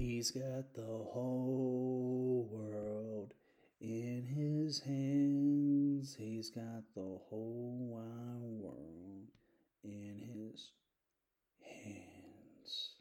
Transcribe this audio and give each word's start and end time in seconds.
He's 0.00 0.30
got 0.30 0.72
the 0.72 0.80
whole 0.80 2.48
world 2.50 3.34
in 3.82 4.24
his 4.24 4.80
hands. 4.80 6.16
He's 6.18 6.48
got 6.48 6.84
the 6.94 7.18
whole 7.28 7.76
wide 7.80 8.62
world 8.62 9.26
in 9.84 10.22
his 10.32 10.70
hands. 11.62 12.94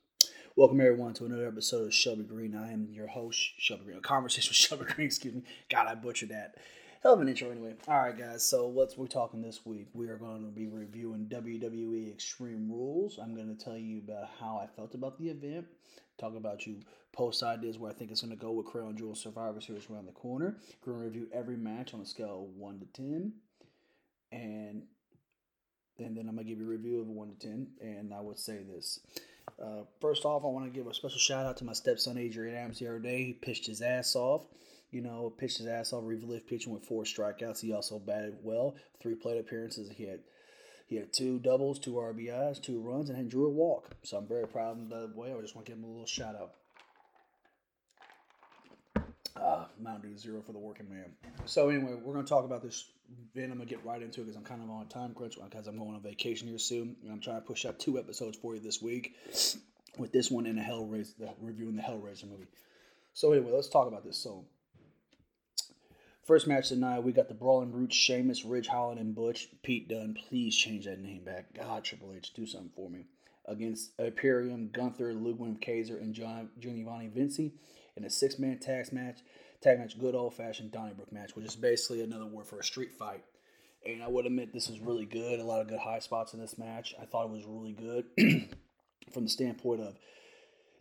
Welcome 0.58 0.82
everyone 0.82 1.14
to 1.14 1.26
another 1.26 1.48
episode 1.48 1.86
of 1.86 1.94
Shelby 1.94 2.24
Green. 2.24 2.54
I 2.54 2.74
am 2.74 2.90
your 2.92 3.08
host, 3.08 3.40
Shelby 3.58 3.86
Green. 3.86 3.98
A 3.98 4.02
conversation 4.02 4.50
with 4.50 4.58
Shelby 4.58 4.84
Green, 4.84 5.08
excuse 5.08 5.36
me. 5.36 5.44
God, 5.70 5.88
I 5.88 5.96
butchered 5.96 6.30
that. 6.30 6.56
Hell 7.02 7.14
of 7.14 7.22
an 7.22 7.30
intro 7.30 7.50
anyway. 7.50 7.76
Alright 7.88 8.18
guys, 8.18 8.44
so 8.44 8.68
what's 8.68 8.98
we're 8.98 9.08
talking 9.08 9.42
this 9.42 9.66
week? 9.66 9.88
We 9.94 10.10
are 10.10 10.18
going 10.18 10.44
to 10.44 10.52
be 10.52 10.68
reviewing 10.68 11.30
WWE 11.32 12.12
Extreme 12.12 12.70
Rules. 12.70 13.18
I'm 13.24 13.34
going 13.34 13.56
to 13.56 13.64
tell 13.64 13.78
you 13.78 14.00
about 14.00 14.28
how 14.38 14.60
I 14.62 14.68
felt 14.68 14.94
about 14.96 15.18
the 15.18 15.30
event. 15.30 15.66
Talk 16.20 16.36
about 16.36 16.68
you 16.68 16.82
post 17.14 17.42
ideas 17.42 17.78
where 17.78 17.90
I 17.90 17.94
think 17.94 18.12
it's 18.12 18.20
going 18.20 18.38
to 18.38 18.42
go 18.42 18.52
with 18.52 18.66
Crown 18.66 18.98
Jewel 18.98 19.16
Survivor 19.16 19.62
Series 19.62 19.90
around 19.90 20.08
the 20.08 20.12
corner. 20.12 20.58
We're 20.86 20.92
going 20.92 21.04
to 21.04 21.10
review 21.10 21.28
every 21.34 21.56
match 21.56 21.94
on 21.94 22.02
a 22.02 22.06
scale 22.06 22.50
of 22.50 22.58
1 22.58 22.80
to 22.80 22.86
10. 23.02 23.32
And 24.34 24.84
and 26.00 26.18
then 26.18 26.28
I'm 26.28 26.36
gonna 26.36 26.48
give 26.48 26.60
you 26.60 26.66
a 26.66 26.70
review 26.70 27.02
of 27.02 27.08
one 27.08 27.30
to 27.30 27.36
ten. 27.36 27.68
And 27.82 28.14
I 28.14 28.22
would 28.22 28.40
say 28.40 28.60
this: 28.64 29.00
uh, 29.62 29.84
first 30.00 30.24
off, 30.24 30.44
I 30.44 30.48
want 30.48 30.66
to 30.66 30.72
give 30.72 30.88
a 30.88 30.94
special 30.94 31.20
shout 31.20 31.46
out 31.46 31.58
to 31.58 31.66
my 31.66 31.74
stepson 31.74 32.18
Adrian 32.18 32.56
Adams 32.56 32.80
the 32.80 32.88
other 32.88 33.00
day. 33.00 33.24
He 33.24 33.34
pitched 33.34 33.68
his 33.68 33.82
ass 33.82 34.16
off. 34.16 34.44
You 34.92 35.02
know, 35.02 35.32
pitched 35.38 35.60
his 35.60 35.68
ass 35.68 35.94
off. 35.94 36.04
Relief 36.04 36.48
pitching 36.48 36.74
with 36.74 36.86
four 36.86 37.04
strikeouts. 37.04 37.62
He 37.62 37.74
also 37.74 38.00
batted 38.00 38.38
well. 38.42 38.76
Three 39.02 39.16
plate 39.16 39.40
appearances. 39.40 39.90
He 39.90 40.06
had 40.06 40.20
he 40.88 40.96
had 40.96 41.14
two 41.14 41.38
doubles, 41.40 41.78
two 41.78 41.94
RBIs, 41.94 42.62
two 42.64 42.82
runs, 42.82 43.10
and 43.10 43.18
he 43.18 43.24
drew 43.24 43.46
a 43.46 43.50
walk. 43.52 43.96
So 44.02 44.18
I'm 44.18 44.28
very 44.28 44.48
proud 44.48 44.72
of 44.72 44.78
him 44.80 44.90
that 44.90 45.16
way. 45.16 45.32
I 45.32 45.40
just 45.40 45.56
want 45.56 45.68
to 45.68 45.72
give 45.72 45.78
him 45.78 45.86
a 45.86 45.88
little 45.88 46.08
shout 46.08 46.36
out. 46.36 46.56
Uh, 49.40 49.66
Mountain 49.80 50.10
Dew 50.10 50.18
Zero 50.18 50.42
for 50.42 50.52
the 50.52 50.58
working 50.58 50.90
man. 50.90 51.06
So 51.46 51.70
anyway, 51.70 51.94
we're 51.94 52.14
going 52.14 52.26
to 52.26 52.30
talk 52.30 52.44
about 52.44 52.64
this 52.64 52.86
Then 53.36 53.52
I'm 53.52 53.58
going 53.58 53.70
to 53.70 53.76
get 53.76 53.86
right 53.86 54.02
into 54.02 54.22
it 54.22 54.26
because 54.26 54.36
I'm 54.36 54.44
kind 54.44 54.64
of 54.64 54.70
on 54.72 54.82
a 54.82 54.90
time 54.90 55.14
crunch 55.14 55.38
because 55.42 55.68
I'm 55.68 55.78
going 55.78 55.94
on 55.94 56.02
vacation 56.02 56.48
here 56.48 56.58
soon. 56.58 56.96
And 57.04 57.12
I'm 57.12 57.22
trying 57.22 57.40
to 57.40 57.48
push 57.48 57.66
out 57.66 57.80
two 57.80 58.00
episodes 58.00 58.38
for 58.38 58.56
you 58.56 58.60
this 58.60 58.82
week 58.82 59.16
with 60.00 60.12
this 60.12 60.32
one 60.32 60.48
and 60.48 60.58
the 60.58 60.64
Hellraiser, 60.64 61.18
the 61.20 61.30
reviewing 61.40 61.76
the 61.76 61.84
Hellraiser 61.84 62.28
movie. 62.30 62.48
So 63.14 63.32
anyway, 63.32 63.52
let's 63.54 63.70
talk 63.70 63.88
about 63.88 64.04
this. 64.04 64.18
So 64.18 64.44
first 66.30 66.46
match 66.46 66.70
tonight, 66.70 67.00
we 67.00 67.12
got 67.12 67.28
the 67.28 67.34
Brawling 67.34 67.72
Brutes, 67.72 67.96
Sheamus, 67.96 68.46
Ridge 68.46 68.68
Holland, 68.68 69.00
and 69.00 69.16
Butch. 69.16 69.48
Pete 69.64 69.90
Dunne, 69.90 70.14
please 70.14 70.56
change 70.56 70.86
that 70.86 71.02
name 71.02 71.24
back. 71.24 71.48
God, 71.58 71.84
Triple 71.84 72.14
H, 72.16 72.36
do 72.36 72.46
something 72.46 72.70
for 72.76 72.88
me. 72.88 73.08
Against 73.48 73.94
Imperium, 73.98 74.70
Gunther, 74.72 75.16
Ludwig 75.16 75.60
Kaiser, 75.60 75.98
and 75.98 76.14
John 76.14 76.52
Giovanni 76.60 77.08
Vinci 77.08 77.56
in 77.98 78.06
a 78.06 78.12
six 78.12 78.38
man 78.38 78.60
tag 78.60 78.94
match. 78.94 79.22
Tag 79.60 79.80
match, 79.80 80.00
good 80.00 80.14
old 80.14 80.36
fashioned 80.36 80.72
Donnybrook 80.72 81.12
match, 81.12 81.36
which 81.36 81.48
is 81.48 81.56
basically 81.56 82.04
another 82.04 82.28
word 82.28 82.46
for 82.46 82.60
a 82.60 82.64
street 82.64 82.94
fight. 82.94 83.24
And 83.84 84.04
I 84.04 84.08
would 84.08 84.28
admit 84.28 84.54
this 84.54 84.70
was 84.70 84.80
really 84.80 85.06
good. 85.06 85.40
A 85.40 85.44
lot 85.44 85.62
of 85.62 85.68
good 85.68 85.80
high 85.80 85.98
spots 85.98 86.36
in 86.36 86.40
this 86.40 86.60
match. 86.60 86.94
I 87.02 87.06
thought 87.06 87.26
it 87.26 87.32
was 87.32 87.46
really 87.48 87.74
good 87.74 88.06
from 89.12 89.24
the 89.24 89.32
standpoint 89.32 89.82
of 89.82 89.98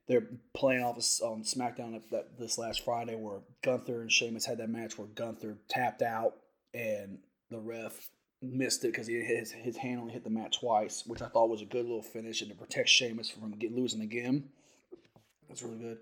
they're 0.09 0.27
playing 0.55 0.83
off 0.83 0.97
on 1.23 1.43
SmackDown 1.43 2.01
that 2.11 2.39
this 2.39 2.59
last 2.59 2.85
Friday 2.85 3.15
where 3.15 3.41
Gunther 3.63 4.01
and 4.01 4.11
Sheamus 4.11 4.47
had 4.47 4.59
that 4.59 4.71
match 4.71 4.99
where 4.99 5.07
Gunther 5.09 5.59
tapped 5.69 6.03
out 6.03 6.35
and 6.73 7.19
the 7.51 7.59
ref 7.59 8.09
missed 8.41 8.85
it 8.85 8.93
because 8.93 9.07
his 9.07 9.53
his 9.53 9.77
hand 9.77 10.01
only 10.01 10.13
hit 10.13 10.25
the 10.25 10.31
mat 10.31 10.53
twice, 10.53 11.05
which 11.07 11.23
I 11.23 11.29
thought 11.29 11.51
was 11.51 11.63
a 11.63 11.67
good 11.67 11.85
little 11.85 12.03
finish 12.03 12.41
and 12.41 12.51
to 12.51 12.57
protect 12.57 12.89
Sheamus 12.89 13.31
from 13.31 13.51
get, 13.53 13.75
losing 13.75 14.01
again. 14.01 14.49
That's 15.49 15.63
really 15.63 15.79
good. 15.79 15.99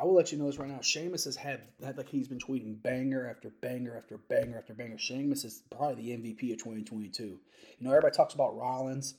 I 0.00 0.04
will 0.04 0.14
let 0.14 0.32
you 0.32 0.38
know 0.38 0.46
this 0.46 0.58
right 0.58 0.68
now. 0.68 0.80
Sheamus 0.80 1.26
has 1.26 1.36
had, 1.36 1.60
had 1.84 1.98
like 1.98 2.08
he's 2.08 2.28
been 2.28 2.38
tweeting 2.38 2.82
banger 2.82 3.28
after 3.28 3.50
banger 3.60 3.96
after 3.96 4.16
banger 4.16 4.56
after 4.56 4.72
banger. 4.72 4.96
Sheamus 4.96 5.44
is 5.44 5.62
probably 5.70 6.02
the 6.02 6.10
MVP 6.16 6.52
of 6.52 6.58
2022. 6.58 7.22
You 7.22 7.38
know, 7.80 7.90
everybody 7.90 8.14
talks 8.14 8.32
about 8.32 8.56
Rollins. 8.56 9.14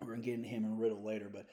We're 0.00 0.12
gonna 0.12 0.22
get 0.22 0.34
into 0.34 0.48
him 0.48 0.64
and 0.64 0.80
Riddle 0.80 1.04
later, 1.04 1.30
but 1.32 1.46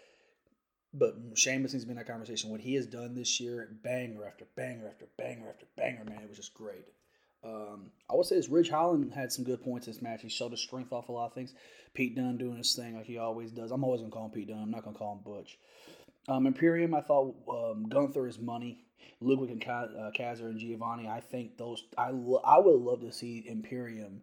but 0.97 1.15
Sheamus 1.35 1.73
needs 1.73 1.83
to 1.83 1.87
be 1.87 1.91
in 1.91 1.97
that 1.97 2.07
conversation. 2.07 2.49
What 2.49 2.61
he 2.61 2.75
has 2.75 2.85
done 2.85 3.15
this 3.15 3.39
year, 3.39 3.69
banger 3.83 4.25
after 4.25 4.45
banger 4.55 4.87
after 4.87 5.05
banger 5.17 5.49
after 5.49 5.65
banger, 5.75 6.03
man, 6.05 6.21
it 6.23 6.29
was 6.29 6.37
just 6.37 6.53
great. 6.53 6.87
Um, 7.43 7.91
I 8.09 8.15
would 8.15 8.25
say 8.25 8.35
this 8.35 8.49
Ridge 8.49 8.69
Holland 8.69 9.13
had 9.13 9.31
some 9.31 9.45
good 9.45 9.63
points 9.63 9.87
in 9.87 9.93
this 9.93 10.01
match. 10.01 10.21
He 10.21 10.29
showed 10.29 10.51
his 10.51 10.61
strength 10.61 10.91
off 10.91 11.09
a 11.09 11.11
lot 11.11 11.27
of 11.27 11.33
things. 11.33 11.53
Pete 11.93 12.15
Dunne 12.15 12.37
doing 12.37 12.57
his 12.57 12.75
thing 12.75 12.95
like 12.95 13.05
he 13.05 13.17
always 13.17 13.51
does. 13.51 13.71
I'm 13.71 13.83
always 13.83 14.01
gonna 14.01 14.11
call 14.11 14.25
him 14.25 14.31
Pete 14.31 14.47
Dunne. 14.47 14.61
I'm 14.61 14.71
not 14.71 14.83
gonna 14.83 14.97
call 14.97 15.13
him 15.13 15.19
Butch. 15.23 15.57
Um, 16.27 16.45
Imperium, 16.45 16.93
I 16.93 17.01
thought 17.01 17.35
um, 17.49 17.87
Gunther 17.87 18.27
is 18.27 18.39
money. 18.39 18.79
Ludwig 19.19 19.49
and 19.49 19.63
uh, 19.67 20.11
Kaiser 20.15 20.47
and 20.47 20.59
Giovanni, 20.59 21.07
I 21.07 21.21
think 21.21 21.57
those. 21.57 21.83
I 21.97 22.11
lo- 22.11 22.41
I 22.45 22.59
would 22.59 22.81
love 22.81 23.01
to 23.01 23.11
see 23.11 23.43
Imperium, 23.47 24.21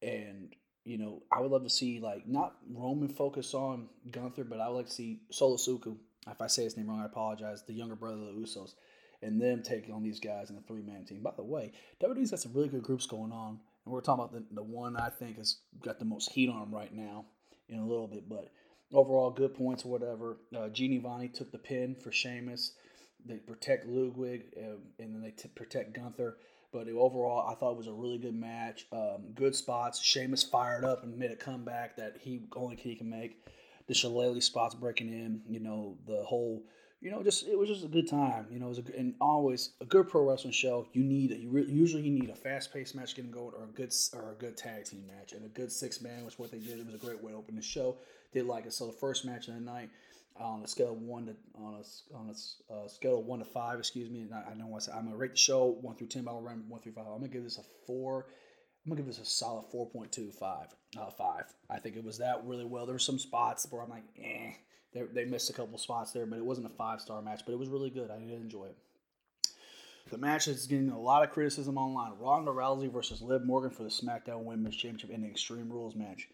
and 0.00 0.54
you 0.84 0.98
know 0.98 1.22
I 1.30 1.40
would 1.40 1.50
love 1.50 1.64
to 1.64 1.70
see 1.70 2.00
like 2.00 2.26
not 2.26 2.56
Roman 2.72 3.08
focus 3.08 3.54
on 3.54 3.88
Gunther, 4.10 4.44
but 4.44 4.60
I 4.60 4.68
would 4.68 4.76
like 4.76 4.86
to 4.86 4.92
see 4.92 5.20
Solo 5.30 5.56
Sikoa. 5.56 5.96
If 6.28 6.40
I 6.40 6.46
say 6.46 6.64
his 6.64 6.76
name 6.76 6.88
wrong, 6.88 7.00
I 7.00 7.06
apologize. 7.06 7.62
The 7.62 7.72
younger 7.72 7.96
brother 7.96 8.16
of 8.16 8.26
the 8.26 8.32
Usos, 8.32 8.74
and 9.22 9.40
them 9.40 9.62
taking 9.62 9.94
on 9.94 10.02
these 10.02 10.20
guys 10.20 10.50
in 10.50 10.56
a 10.56 10.60
three 10.60 10.82
man 10.82 11.04
team. 11.04 11.22
By 11.22 11.32
the 11.36 11.42
way, 11.42 11.72
WWE's 12.02 12.30
got 12.30 12.40
some 12.40 12.52
really 12.52 12.68
good 12.68 12.82
groups 12.82 13.06
going 13.06 13.32
on, 13.32 13.58
and 13.84 13.92
we're 13.92 14.00
talking 14.00 14.24
about 14.24 14.32
the 14.32 14.54
the 14.54 14.62
one 14.62 14.96
I 14.96 15.10
think 15.10 15.38
has 15.38 15.58
got 15.82 15.98
the 15.98 16.04
most 16.04 16.32
heat 16.32 16.48
on 16.48 16.62
him 16.62 16.74
right 16.74 16.94
now 16.94 17.26
in 17.68 17.78
a 17.78 17.86
little 17.86 18.06
bit, 18.06 18.28
but 18.28 18.50
overall 18.92 19.30
good 19.30 19.54
points 19.54 19.84
or 19.84 19.88
whatever. 19.88 20.38
Uh, 20.54 20.68
took 20.68 21.52
the 21.52 21.58
pin 21.58 21.94
for 21.94 22.12
Sheamus. 22.12 22.72
They 23.24 23.36
protect 23.36 23.86
Ludwig 23.86 24.46
um, 24.58 24.78
and 24.98 25.14
then 25.14 25.22
they 25.22 25.30
t- 25.30 25.48
protect 25.48 25.94
Gunther. 25.94 26.36
But 26.72 26.88
overall, 26.88 27.46
I 27.48 27.54
thought 27.54 27.72
it 27.72 27.76
was 27.76 27.86
a 27.86 27.92
really 27.92 28.18
good 28.18 28.34
match. 28.34 28.86
Um, 28.92 29.32
good 29.34 29.54
spots. 29.54 30.02
Sheamus 30.02 30.42
fired 30.42 30.84
up 30.84 31.02
and 31.02 31.16
made 31.18 31.30
a 31.30 31.36
comeback 31.36 31.96
that 31.96 32.16
he 32.20 32.42
only 32.56 32.76
he 32.76 32.94
can 32.94 33.10
make. 33.10 33.44
The 33.88 33.94
Shillelagh 33.94 34.40
spots 34.40 34.74
breaking 34.74 35.08
in. 35.08 35.42
You 35.48 35.60
know 35.60 35.98
the 36.06 36.22
whole. 36.22 36.62
You 37.00 37.10
know, 37.10 37.20
just 37.22 37.48
it 37.48 37.58
was 37.58 37.68
just 37.68 37.84
a 37.84 37.88
good 37.88 38.08
time. 38.08 38.46
You 38.50 38.60
know, 38.60 38.66
it 38.66 38.70
was 38.70 38.78
a, 38.78 38.84
and 38.96 39.14
always 39.20 39.70
a 39.80 39.84
good 39.84 40.08
pro 40.08 40.22
wrestling 40.22 40.52
show. 40.52 40.86
You 40.92 41.02
need 41.02 41.32
you 41.32 41.50
re, 41.50 41.64
usually 41.68 42.02
you 42.04 42.12
need 42.12 42.30
a 42.30 42.34
fast 42.34 42.72
paced 42.72 42.94
match 42.94 43.16
getting 43.16 43.32
going, 43.32 43.54
or 43.58 43.64
a 43.64 43.74
good 43.74 43.92
or 44.14 44.32
a 44.32 44.34
good 44.36 44.56
tag 44.56 44.84
team 44.84 45.04
match, 45.06 45.32
and 45.32 45.44
a 45.44 45.48
good 45.48 45.70
six 45.70 46.00
man 46.00 46.24
was 46.24 46.38
what 46.38 46.52
they 46.52 46.58
did. 46.58 46.78
It 46.78 46.86
was 46.86 46.94
a 46.94 46.98
great 46.98 47.22
way 47.22 47.32
to 47.32 47.38
open 47.38 47.56
the 47.56 47.62
show 47.62 47.96
did 48.32 48.46
like 48.46 48.66
it. 48.66 48.72
So 48.72 48.86
the 48.86 48.92
first 48.92 49.24
match 49.24 49.48
of 49.48 49.54
the 49.54 49.60
night, 49.60 49.90
on 50.38 50.62
a 50.62 50.68
scale 50.68 50.92
of 50.92 51.00
one 51.00 51.26
to 51.26 51.36
on 51.56 51.74
a 51.74 52.16
on 52.16 52.30
a 52.30 52.72
uh, 52.72 52.88
scale 52.88 53.18
of 53.18 53.26
one 53.26 53.38
to 53.38 53.44
five, 53.44 53.78
excuse 53.78 54.10
me. 54.10 54.22
And 54.22 54.34
I, 54.34 54.50
I 54.50 54.54
know 54.54 54.74
I 54.74 54.78
said. 54.78 54.94
I'm 54.96 55.04
gonna 55.04 55.16
rate 55.16 55.32
the 55.32 55.36
show 55.36 55.78
one 55.80 55.96
through 55.96 56.08
ten. 56.08 56.24
But 56.24 56.32
I'll 56.32 56.40
run 56.40 56.64
one 56.68 56.80
through 56.80 56.92
five. 56.92 57.06
I'm 57.06 57.20
gonna 57.20 57.28
give 57.28 57.44
this 57.44 57.58
a 57.58 57.64
four. 57.86 58.26
I'm 58.84 58.90
gonna 58.90 59.00
give 59.00 59.06
this 59.06 59.20
a 59.20 59.24
solid 59.24 59.66
four 59.70 59.88
point 59.88 60.12
two 60.12 60.30
five. 60.30 60.68
Uh, 60.98 61.10
five. 61.10 61.44
I 61.70 61.78
think 61.78 61.96
it 61.96 62.04
was 62.04 62.18
that 62.18 62.44
really 62.44 62.64
well. 62.64 62.86
There 62.86 62.94
were 62.94 62.98
some 62.98 63.18
spots 63.18 63.66
where 63.70 63.82
I'm 63.82 63.90
like, 63.90 64.04
eh. 64.22 64.52
They, 64.92 65.02
they 65.02 65.24
missed 65.24 65.48
a 65.48 65.54
couple 65.54 65.78
spots 65.78 66.12
there, 66.12 66.26
but 66.26 66.38
it 66.38 66.44
wasn't 66.44 66.66
a 66.66 66.70
five 66.76 67.00
star 67.00 67.22
match. 67.22 67.42
But 67.46 67.52
it 67.52 67.58
was 67.58 67.68
really 67.68 67.90
good. 67.90 68.10
I 68.10 68.18
did 68.18 68.30
enjoy 68.30 68.66
it. 68.66 68.76
The 70.10 70.18
match 70.18 70.48
is 70.48 70.66
getting 70.66 70.90
a 70.90 71.00
lot 71.00 71.22
of 71.22 71.30
criticism 71.30 71.78
online. 71.78 72.12
Ronda 72.18 72.50
Rousey 72.50 72.92
versus 72.92 73.22
Liv 73.22 73.44
Morgan 73.44 73.70
for 73.70 73.82
the 73.84 73.88
SmackDown 73.88 74.44
Women's 74.44 74.76
Championship 74.76 75.10
in 75.10 75.22
the 75.22 75.28
Extreme 75.28 75.70
Rules 75.70 75.94
match. 75.94 76.28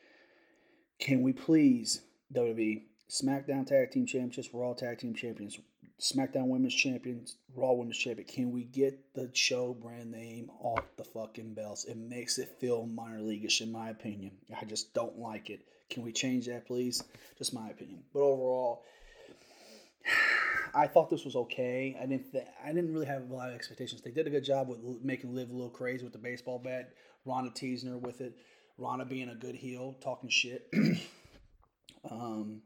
Can 0.98 1.22
we 1.22 1.32
please, 1.32 2.00
WWE, 2.34 2.82
SmackDown 3.08 3.66
Tag 3.66 3.90
Team 3.90 4.06
Champions, 4.06 4.48
Raw 4.52 4.74
Tag 4.74 4.98
Team 4.98 5.14
Champions, 5.14 5.58
SmackDown 6.00 6.46
Women's 6.46 6.74
Champions, 6.74 7.36
Raw 7.56 7.72
Women's 7.72 7.98
Champion, 7.98 8.28
can 8.28 8.52
we 8.52 8.64
get 8.64 9.14
the 9.14 9.30
show 9.32 9.74
brand 9.74 10.12
name 10.12 10.50
off 10.60 10.84
the 10.96 11.04
fucking 11.04 11.54
belts? 11.54 11.84
It 11.84 11.96
makes 11.96 12.38
it 12.38 12.56
feel 12.60 12.86
minor 12.86 13.20
leagueish, 13.20 13.60
in 13.60 13.72
my 13.72 13.90
opinion. 13.90 14.32
I 14.60 14.64
just 14.64 14.94
don't 14.94 15.18
like 15.18 15.50
it. 15.50 15.60
Can 15.90 16.02
we 16.02 16.12
change 16.12 16.46
that, 16.46 16.66
please? 16.66 17.02
Just 17.38 17.54
my 17.54 17.68
opinion. 17.70 18.02
But 18.12 18.20
overall, 18.20 18.84
I 20.74 20.86
thought 20.86 21.10
this 21.10 21.24
was 21.24 21.34
okay. 21.34 21.96
I 22.00 22.06
didn't. 22.06 22.30
Th- 22.30 22.44
I 22.62 22.68
didn't 22.68 22.92
really 22.92 23.06
have 23.06 23.30
a 23.30 23.34
lot 23.34 23.48
of 23.48 23.54
expectations. 23.54 24.02
They 24.02 24.10
did 24.10 24.26
a 24.26 24.30
good 24.30 24.44
job 24.44 24.68
with 24.68 24.80
making 25.02 25.34
Liv 25.34 25.50
a 25.50 25.52
little 25.52 25.70
crazy 25.70 26.04
with 26.04 26.12
the 26.12 26.18
baseball 26.18 26.58
bat. 26.58 26.92
Ronda 27.24 27.50
teasing 27.50 27.90
her 27.90 27.98
with 27.98 28.20
it. 28.20 28.36
Ronda 28.76 29.06
being 29.06 29.30
a 29.30 29.34
good 29.34 29.54
heel, 29.54 29.96
talking 30.00 30.28
shit. 30.28 30.70
um, 32.10 32.60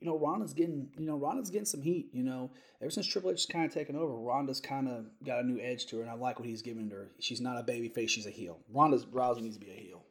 you 0.00 0.06
know, 0.06 0.18
Ronda's 0.18 0.52
getting, 0.54 0.88
you 0.98 1.06
know, 1.06 1.16
Ronda's 1.16 1.50
getting 1.50 1.66
some 1.66 1.82
heat. 1.82 2.08
You 2.12 2.22
know, 2.22 2.50
ever 2.80 2.90
since 2.90 3.06
Triple 3.06 3.30
H's 3.30 3.46
kind 3.46 3.64
of 3.64 3.72
taken 3.72 3.96
over, 3.96 4.14
Ronda's 4.14 4.60
kind 4.60 4.88
of 4.88 5.06
got 5.24 5.40
a 5.40 5.46
new 5.46 5.60
edge 5.60 5.86
to 5.86 5.96
her, 5.96 6.02
and 6.02 6.10
I 6.10 6.14
like 6.14 6.38
what 6.38 6.48
he's 6.48 6.62
giving 6.62 6.90
her. 6.90 7.10
She's 7.18 7.40
not 7.40 7.58
a 7.58 7.62
baby 7.62 7.88
face; 7.88 8.10
she's 8.10 8.26
a 8.26 8.30
heel. 8.30 8.58
Ronda's 8.72 9.06
Rousey 9.06 9.42
needs 9.42 9.56
to 9.56 9.64
be 9.64 9.70
a 9.70 9.74
heel. 9.74 10.02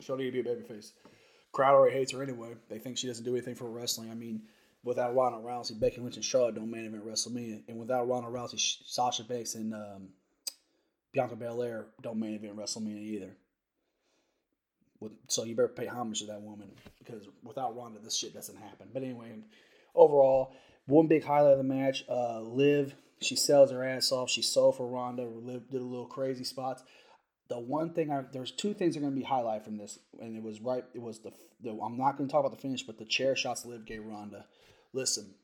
She 0.00 0.08
don't 0.08 0.18
need 0.18 0.26
to 0.26 0.32
be 0.32 0.40
a 0.40 0.54
baby 0.54 0.62
face. 0.62 0.92
Crowd 1.52 1.74
already 1.74 1.96
hates 1.96 2.12
her 2.12 2.22
anyway. 2.22 2.54
They 2.68 2.78
think 2.78 2.98
she 2.98 3.06
doesn't 3.06 3.24
do 3.24 3.32
anything 3.32 3.54
for 3.54 3.64
wrestling. 3.64 4.10
I 4.10 4.14
mean, 4.14 4.42
without 4.84 5.14
Ronda 5.14 5.38
Rousey, 5.38 5.78
Becky 5.78 6.00
Lynch 6.00 6.16
and 6.16 6.24
Charlotte 6.24 6.54
don't 6.54 6.70
main 6.70 6.86
event 6.86 7.06
WrestleMania, 7.06 7.62
and 7.68 7.78
without 7.78 8.08
Ronda 8.08 8.28
Rousey, 8.28 8.58
Sasha 8.86 9.24
Banks 9.24 9.54
and 9.54 9.74
um, 9.74 10.08
Bianca 11.12 11.36
Belair 11.36 11.86
don't 12.02 12.18
main 12.18 12.34
event 12.34 12.56
WrestleMania 12.56 13.02
either. 13.02 13.36
So 15.28 15.44
you 15.44 15.54
better 15.54 15.68
pay 15.68 15.86
homage 15.86 16.20
to 16.20 16.26
that 16.26 16.40
woman 16.42 16.70
because 16.98 17.28
without 17.42 17.76
Ronda, 17.76 17.98
this 18.02 18.16
shit 18.16 18.32
doesn't 18.34 18.56
happen. 18.56 18.88
But 18.92 19.02
anyway, 19.02 19.32
overall, 19.94 20.54
One 20.86 21.08
big 21.08 21.24
highlight 21.24 21.52
of 21.52 21.58
the 21.58 21.64
match, 21.64 22.04
uh, 22.08 22.40
Liv, 22.40 22.94
she 23.20 23.34
sells 23.34 23.72
her 23.72 23.84
ass 23.84 24.12
off. 24.12 24.30
She 24.30 24.42
sold 24.42 24.76
for 24.76 24.86
Ronda. 24.86 25.24
Liv 25.24 25.68
did 25.68 25.80
a 25.80 25.84
little 25.84 26.06
crazy 26.06 26.44
spots. 26.44 26.82
The 27.48 27.58
one 27.58 27.90
thing 27.92 28.10
I 28.10 28.22
there's 28.32 28.50
two 28.52 28.74
things 28.74 28.94
that 28.94 29.00
are 29.00 29.02
going 29.02 29.14
to 29.14 29.18
be 29.20 29.24
highlight 29.24 29.64
from 29.64 29.76
this, 29.76 29.98
and 30.20 30.36
it 30.36 30.42
was 30.42 30.60
right. 30.60 30.84
It 30.94 31.02
was 31.02 31.20
the, 31.20 31.32
the 31.62 31.70
I'm 31.70 31.96
not 31.96 32.16
going 32.16 32.28
to 32.28 32.32
talk 32.32 32.40
about 32.44 32.56
the 32.56 32.62
finish, 32.62 32.82
but 32.82 32.98
the 32.98 33.04
chair 33.04 33.36
shots 33.36 33.64
Liv 33.64 33.84
gave 33.84 34.04
Ronda. 34.04 34.46
Listen, 34.92 35.34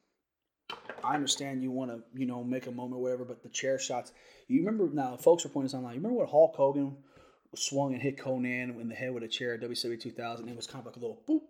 I 1.05 1.15
understand 1.15 1.63
you 1.63 1.71
want 1.71 1.91
to, 1.91 2.03
you 2.15 2.27
know, 2.27 2.43
make 2.43 2.67
a 2.67 2.73
moment 2.73 3.01
whatever, 3.01 3.25
but 3.25 3.43
the 3.43 3.49
chair 3.49 3.79
shots. 3.79 4.13
You 4.49 4.65
remember 4.65 4.93
now, 4.93 5.17
folks 5.17 5.45
are 5.45 5.49
pointing 5.49 5.69
this 5.69 5.75
online. 5.75 5.95
You 5.95 6.01
remember 6.01 6.19
what 6.19 6.31
Hulk 6.31 6.55
Hogan 6.57 6.97
swung 7.55 7.93
and 7.93 8.03
hit 8.03 8.19
Conan 8.19 8.81
in 8.81 8.89
the 8.89 8.95
head 8.95 9.13
with 9.15 9.23
a 9.23 9.29
chair 9.29 9.55
at 9.55 9.61
WCW 9.61 10.01
2000? 10.01 10.49
It 10.49 10.57
was 10.57 10.67
kind 10.67 10.81
of 10.81 10.87
like 10.87 10.97
a 10.97 11.01
little 11.01 11.23
boop. 11.29 11.43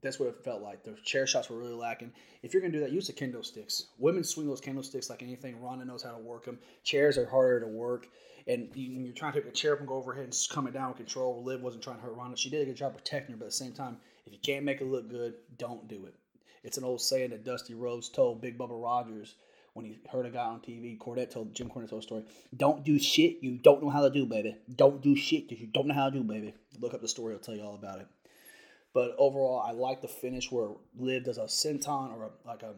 That's 0.00 0.20
what 0.20 0.28
it 0.28 0.44
felt 0.44 0.62
like. 0.62 0.84
The 0.84 0.96
chair 1.04 1.26
shots 1.26 1.50
were 1.50 1.58
really 1.58 1.74
lacking. 1.74 2.12
If 2.42 2.52
you're 2.52 2.60
gonna 2.60 2.72
do 2.72 2.80
that, 2.80 2.92
use 2.92 3.08
the 3.08 3.12
kendo 3.12 3.44
sticks. 3.44 3.88
Women 3.98 4.22
swing 4.22 4.46
those 4.46 4.60
kendo 4.60 4.84
sticks 4.84 5.10
like 5.10 5.22
anything. 5.22 5.60
Ronda 5.60 5.84
knows 5.84 6.04
how 6.04 6.12
to 6.12 6.18
work 6.18 6.44
them. 6.44 6.58
Chairs 6.84 7.18
are 7.18 7.26
harder 7.26 7.60
to 7.60 7.66
work, 7.66 8.06
and 8.46 8.70
you, 8.74 9.10
are 9.10 9.12
trying 9.12 9.32
to 9.32 9.40
take 9.40 9.48
a 9.48 9.52
chair 9.52 9.72
up 9.72 9.80
and 9.80 9.88
go 9.88 9.94
overhead 9.94 10.24
and 10.24 10.34
coming 10.50 10.72
down 10.72 10.88
with 10.88 10.98
control. 10.98 11.42
Liv 11.42 11.62
wasn't 11.62 11.82
trying 11.82 11.96
to 11.96 12.02
hurt 12.02 12.14
Ronda. 12.14 12.36
She 12.36 12.48
did 12.48 12.62
a 12.62 12.66
good 12.66 12.76
job 12.76 12.94
protecting 12.94 13.32
her, 13.32 13.38
but 13.38 13.46
at 13.46 13.50
the 13.50 13.56
same 13.56 13.72
time, 13.72 13.96
if 14.24 14.32
you 14.32 14.38
can't 14.38 14.64
make 14.64 14.80
it 14.80 14.86
look 14.86 15.10
good, 15.10 15.34
don't 15.56 15.88
do 15.88 16.06
it. 16.06 16.14
It's 16.62 16.78
an 16.78 16.84
old 16.84 17.00
saying 17.00 17.30
that 17.30 17.44
Dusty 17.44 17.74
Rhodes 17.74 18.08
told 18.08 18.40
Big 18.40 18.56
Bubba 18.56 18.80
Rogers 18.80 19.34
when 19.78 19.86
he 19.86 20.00
heard 20.10 20.26
a 20.26 20.30
guy 20.30 20.44
on 20.44 20.58
TV. 20.58 20.98
Cornette 20.98 21.30
told 21.30 21.54
Jim 21.54 21.70
Cornette 21.70 21.90
told 21.90 22.02
a 22.02 22.06
story. 22.06 22.24
Don't 22.56 22.84
do 22.84 22.98
shit 22.98 23.36
you 23.40 23.58
don't 23.58 23.80
know 23.80 23.90
how 23.90 24.02
to 24.02 24.10
do, 24.10 24.26
baby. 24.26 24.56
Don't 24.74 25.00
do 25.00 25.14
shit 25.14 25.48
that 25.48 25.60
you 25.60 25.68
don't 25.68 25.86
know 25.86 25.94
how 25.94 26.10
to 26.10 26.18
do, 26.18 26.24
baby. 26.24 26.52
Look 26.80 26.94
up 26.94 27.00
the 27.00 27.06
story; 27.06 27.32
I'll 27.32 27.40
tell 27.40 27.54
you 27.54 27.62
all 27.62 27.76
about 27.76 28.00
it. 28.00 28.08
But 28.92 29.14
overall, 29.18 29.62
I 29.64 29.70
like 29.70 30.02
the 30.02 30.08
finish 30.08 30.50
where 30.50 30.70
Liv 30.98 31.24
does 31.24 31.38
a 31.38 31.44
senton 31.44 32.12
or 32.12 32.24
a, 32.24 32.48
like 32.48 32.64
a, 32.64 32.74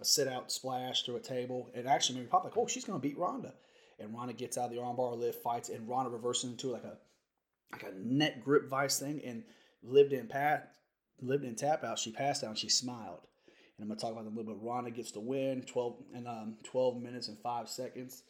a 0.00 0.04
sit 0.04 0.28
out 0.28 0.52
splash 0.52 1.02
through 1.02 1.16
a 1.16 1.20
table. 1.20 1.70
It 1.74 1.86
actually 1.86 2.16
made 2.16 2.26
me 2.26 2.28
pop 2.28 2.44
like, 2.44 2.56
oh, 2.56 2.68
she's 2.68 2.84
gonna 2.84 3.00
beat 3.00 3.18
Ronda. 3.18 3.52
And 3.98 4.14
Ronda 4.14 4.32
gets 4.32 4.56
out 4.56 4.66
of 4.66 4.70
the 4.70 4.76
armbar, 4.76 5.18
Liv 5.18 5.34
fights, 5.34 5.70
and 5.70 5.88
Ronda 5.88 6.10
reverses 6.10 6.50
into 6.50 6.68
like 6.68 6.84
a 6.84 6.96
like 7.72 7.82
a 7.82 7.98
net 7.98 8.44
grip 8.44 8.68
vice 8.70 9.00
thing, 9.00 9.20
and 9.24 9.42
Liv 9.82 10.10
didn't 10.10 10.28
pat, 10.28 10.74
Liv 11.20 11.42
didn't 11.42 11.58
tap 11.58 11.82
out. 11.82 11.98
She 11.98 12.12
passed 12.12 12.44
out, 12.44 12.50
and 12.50 12.58
she 12.58 12.68
smiled 12.68 13.26
and 13.76 13.84
I'm 13.84 13.88
gonna 13.88 14.00
talk 14.00 14.12
about 14.12 14.24
them 14.24 14.34
a 14.34 14.36
little 14.38 14.54
bit. 14.54 14.62
Ronda 14.62 14.90
gets 14.90 15.10
the 15.12 15.20
win, 15.20 15.62
12 15.62 15.96
and 16.14 16.28
um, 16.28 16.56
12 16.64 17.02
minutes 17.02 17.28
and 17.28 17.38
five 17.38 17.68
seconds. 17.68 18.22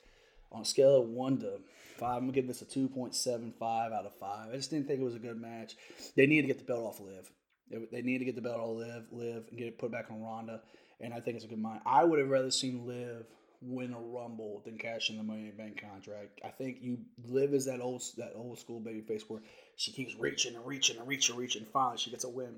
On 0.52 0.62
a 0.62 0.64
scale 0.64 1.02
of 1.02 1.08
one 1.08 1.38
to 1.38 1.58
five, 1.98 2.16
I'm 2.16 2.22
gonna 2.22 2.32
give 2.32 2.46
this 2.46 2.62
a 2.62 2.66
2.75 2.66 3.92
out 3.92 4.06
of 4.06 4.14
five. 4.16 4.50
I 4.52 4.56
just 4.56 4.70
didn't 4.70 4.86
think 4.86 5.00
it 5.00 5.04
was 5.04 5.16
a 5.16 5.18
good 5.18 5.40
match. 5.40 5.74
They 6.16 6.26
need 6.26 6.42
to 6.42 6.46
get 6.46 6.58
the 6.58 6.64
belt 6.64 6.84
off 6.84 7.00
Liv. 7.00 7.30
They, 7.70 7.78
they 7.90 8.02
need 8.02 8.18
to 8.18 8.24
get 8.24 8.36
the 8.36 8.42
belt 8.42 8.60
off 8.60 8.76
Liv, 8.76 9.04
Liv, 9.10 9.44
and 9.48 9.58
get 9.58 9.66
it 9.66 9.78
put 9.78 9.90
back 9.90 10.06
on 10.10 10.22
Ronda. 10.22 10.60
And 11.00 11.12
I 11.12 11.20
think 11.20 11.36
it's 11.36 11.44
a 11.44 11.48
good 11.48 11.58
mind. 11.58 11.80
I 11.84 12.04
would 12.04 12.18
have 12.18 12.28
rather 12.28 12.50
seen 12.50 12.86
Liv 12.86 13.26
win 13.60 13.94
a 13.94 13.98
Rumble 13.98 14.62
than 14.64 14.78
cash 14.78 15.10
in 15.10 15.16
the 15.16 15.22
Money 15.22 15.48
in 15.48 15.56
Bank 15.56 15.80
contract. 15.80 16.40
I 16.44 16.48
think 16.48 16.78
you 16.80 16.98
Liv 17.26 17.52
as 17.54 17.66
that 17.66 17.80
old 17.80 18.02
that 18.16 18.32
old 18.36 18.58
school 18.58 18.80
baby 18.80 19.00
face 19.00 19.24
where 19.28 19.40
she 19.76 19.92
keeps 19.92 20.14
reaching 20.16 20.54
and 20.54 20.66
reaching 20.66 20.98
and 20.98 21.08
reaching 21.08 21.34
and 21.34 21.40
reaching. 21.40 21.66
Finally, 21.72 21.98
she 21.98 22.10
gets 22.10 22.24
a 22.24 22.28
win. 22.28 22.56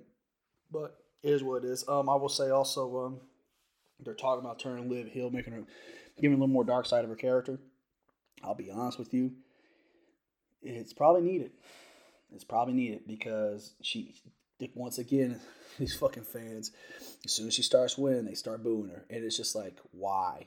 But 0.70 0.96
is 1.26 1.42
what 1.42 1.64
it 1.64 1.68
is. 1.68 1.86
Um, 1.88 2.08
I 2.08 2.14
will 2.14 2.28
say 2.28 2.50
also, 2.50 3.06
um, 3.06 3.20
they're 4.04 4.14
talking 4.14 4.44
about 4.44 4.58
turning 4.58 4.88
Liv 4.88 5.08
heel, 5.08 5.30
making 5.30 5.52
her, 5.52 5.62
giving 6.20 6.36
a 6.36 6.40
little 6.40 6.52
more 6.52 6.64
dark 6.64 6.86
side 6.86 7.04
of 7.04 7.10
her 7.10 7.16
character. 7.16 7.58
I'll 8.42 8.54
be 8.54 8.70
honest 8.70 8.98
with 8.98 9.12
you, 9.12 9.32
it's 10.62 10.92
probably 10.92 11.22
needed. 11.22 11.52
It's 12.34 12.44
probably 12.44 12.74
needed 12.74 13.06
because 13.06 13.72
she, 13.82 14.14
once 14.74 14.98
again, 14.98 15.40
these 15.78 15.96
fucking 15.96 16.24
fans, 16.24 16.72
as 17.24 17.32
soon 17.32 17.48
as 17.48 17.54
she 17.54 17.62
starts 17.62 17.98
winning, 17.98 18.24
they 18.24 18.34
start 18.34 18.62
booing 18.62 18.90
her, 18.90 19.04
and 19.10 19.24
it's 19.24 19.36
just 19.36 19.54
like, 19.54 19.78
why? 19.92 20.46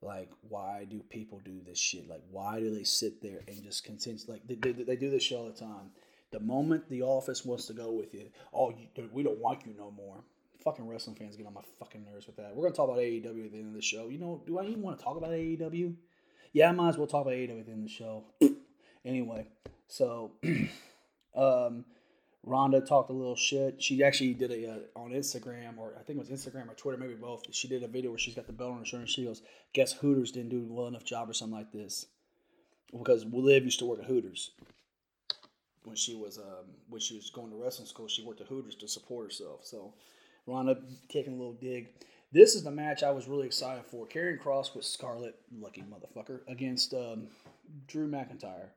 Like, 0.00 0.30
why 0.48 0.84
do 0.90 1.00
people 1.10 1.40
do 1.44 1.60
this 1.64 1.78
shit? 1.78 2.08
Like, 2.08 2.22
why 2.30 2.58
do 2.58 2.74
they 2.74 2.82
sit 2.82 3.22
there 3.22 3.40
and 3.46 3.62
just 3.62 3.84
continue? 3.84 4.18
Like, 4.26 4.42
they, 4.46 4.56
they, 4.56 4.72
they 4.72 4.96
do 4.96 5.10
this 5.10 5.22
show 5.22 5.38
all 5.38 5.46
the 5.46 5.52
time 5.52 5.90
the 6.32 6.40
moment 6.40 6.88
the 6.88 7.02
office 7.02 7.44
wants 7.44 7.66
to 7.66 7.72
go 7.72 7.92
with 7.92 8.12
you, 8.14 8.28
oh, 8.52 8.70
you, 8.70 9.08
we 9.12 9.22
don't 9.22 9.38
want 9.38 9.64
you 9.66 9.74
no 9.76 9.90
more. 9.90 10.16
Fucking 10.64 10.86
wrestling 10.86 11.16
fans 11.16 11.36
get 11.36 11.46
on 11.46 11.54
my 11.54 11.62
fucking 11.78 12.04
nerves 12.04 12.26
with 12.26 12.36
that. 12.36 12.54
We're 12.54 12.64
gonna 12.64 12.74
talk 12.74 12.88
about 12.88 12.98
AEW 12.98 13.46
at 13.46 13.52
the 13.52 13.58
end 13.58 13.68
of 13.68 13.74
the 13.74 13.82
show. 13.82 14.08
You 14.08 14.18
know, 14.18 14.42
do 14.46 14.58
I 14.58 14.64
even 14.64 14.82
want 14.82 14.98
to 14.98 15.04
talk 15.04 15.16
about 15.16 15.30
AEW? 15.30 15.94
Yeah, 16.52 16.68
I 16.68 16.72
might 16.72 16.90
as 16.90 16.98
well 16.98 17.06
talk 17.06 17.22
about 17.22 17.34
AEW 17.34 17.60
at 17.60 17.66
the 17.66 17.72
end 17.72 17.84
of 17.84 17.88
the 17.88 17.94
show. 17.94 18.24
anyway, 19.04 19.46
so 19.88 20.32
um, 21.36 21.84
Ronda 22.44 22.80
talked 22.80 23.10
a 23.10 23.12
little 23.12 23.36
shit. 23.36 23.82
She 23.82 24.02
actually 24.02 24.34
did 24.34 24.50
a 24.52 24.70
uh, 24.70 24.78
on 25.00 25.10
Instagram, 25.10 25.78
or 25.78 25.94
I 25.98 26.02
think 26.02 26.18
it 26.18 26.28
was 26.28 26.30
Instagram 26.30 26.70
or 26.70 26.74
Twitter, 26.74 26.98
maybe 26.98 27.14
both. 27.14 27.42
She 27.52 27.68
did 27.68 27.82
a 27.82 27.88
video 27.88 28.10
where 28.10 28.18
she's 28.18 28.34
got 28.34 28.46
the 28.46 28.52
belt 28.52 28.72
on 28.72 28.78
her 28.78 28.84
shoulder. 28.84 29.02
And 29.02 29.10
she 29.10 29.24
goes, 29.24 29.42
"Guess 29.72 29.94
Hooters 29.94 30.32
didn't 30.32 30.50
do 30.50 30.66
a 30.68 30.72
well 30.72 30.86
enough 30.86 31.04
job 31.04 31.28
or 31.28 31.32
something 31.32 31.56
like 31.56 31.72
this." 31.72 32.06
Because 32.96 33.24
Liv 33.24 33.64
used 33.64 33.78
to 33.78 33.86
work 33.86 34.00
at 34.00 34.06
Hooters 34.06 34.50
when 35.84 35.96
she 35.96 36.14
was 36.14 36.38
um, 36.38 36.66
when 36.88 37.00
she 37.00 37.14
was 37.14 37.30
going 37.30 37.50
to 37.50 37.56
wrestling 37.56 37.88
school, 37.88 38.08
she 38.08 38.22
worked 38.22 38.40
at 38.40 38.46
Hooters 38.46 38.74
to 38.76 38.88
support 38.88 39.26
herself. 39.26 39.60
So 39.64 39.94
Ronda 40.46 40.78
taking 41.08 41.34
a 41.34 41.36
little 41.36 41.54
dig. 41.54 41.88
This 42.32 42.54
is 42.54 42.64
the 42.64 42.70
match 42.70 43.02
I 43.02 43.10
was 43.10 43.28
really 43.28 43.46
excited 43.46 43.84
for. 43.84 44.06
Karrion 44.06 44.40
Kross 44.40 44.74
with 44.74 44.84
Scarlett, 44.84 45.38
lucky 45.60 45.82
motherfucker, 45.82 46.40
against 46.48 46.94
um, 46.94 47.26
Drew 47.86 48.08
McIntyre, 48.08 48.68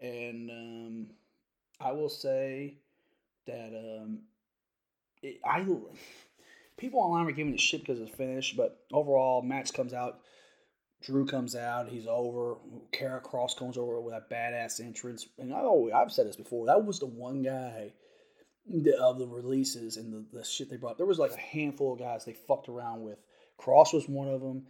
and 0.00 0.50
um, 0.50 1.06
I 1.80 1.92
will 1.92 2.10
say 2.10 2.74
that 3.46 4.00
um, 4.02 4.20
it, 5.22 5.40
I 5.44 5.64
people 6.76 7.00
online 7.00 7.24
were 7.24 7.32
giving 7.32 7.54
it 7.54 7.60
shit 7.60 7.80
because 7.80 8.00
of 8.00 8.10
the 8.10 8.16
finish, 8.16 8.54
but 8.54 8.84
overall, 8.92 9.40
match 9.40 9.72
comes 9.72 9.94
out 9.94 10.20
Drew 11.02 11.26
comes 11.26 11.56
out, 11.56 11.88
he's 11.88 12.06
over. 12.06 12.56
Karrion 12.92 13.22
Kross 13.22 13.56
comes 13.56 13.76
over 13.76 14.00
with 14.00 14.14
a 14.14 14.24
badass 14.32 14.80
entrance. 14.80 15.26
And 15.38 15.52
I 15.52 15.60
always, 15.60 15.92
I've 15.92 16.12
said 16.12 16.26
this 16.26 16.36
before, 16.36 16.66
that 16.66 16.84
was 16.84 16.98
the 16.98 17.06
one 17.06 17.42
guy 17.42 17.92
of 19.00 19.18
the 19.18 19.26
releases 19.26 19.96
and 19.96 20.12
the, 20.12 20.38
the 20.38 20.44
shit 20.44 20.70
they 20.70 20.76
brought. 20.76 20.96
There 20.96 21.06
was 21.06 21.18
like 21.18 21.32
a 21.32 21.36
handful 21.36 21.92
of 21.92 21.98
guys 21.98 22.24
they 22.24 22.34
fucked 22.34 22.68
around 22.68 23.02
with. 23.02 23.18
Kross 23.60 23.92
was 23.92 24.08
one 24.08 24.28
of 24.28 24.40
them. 24.40 24.66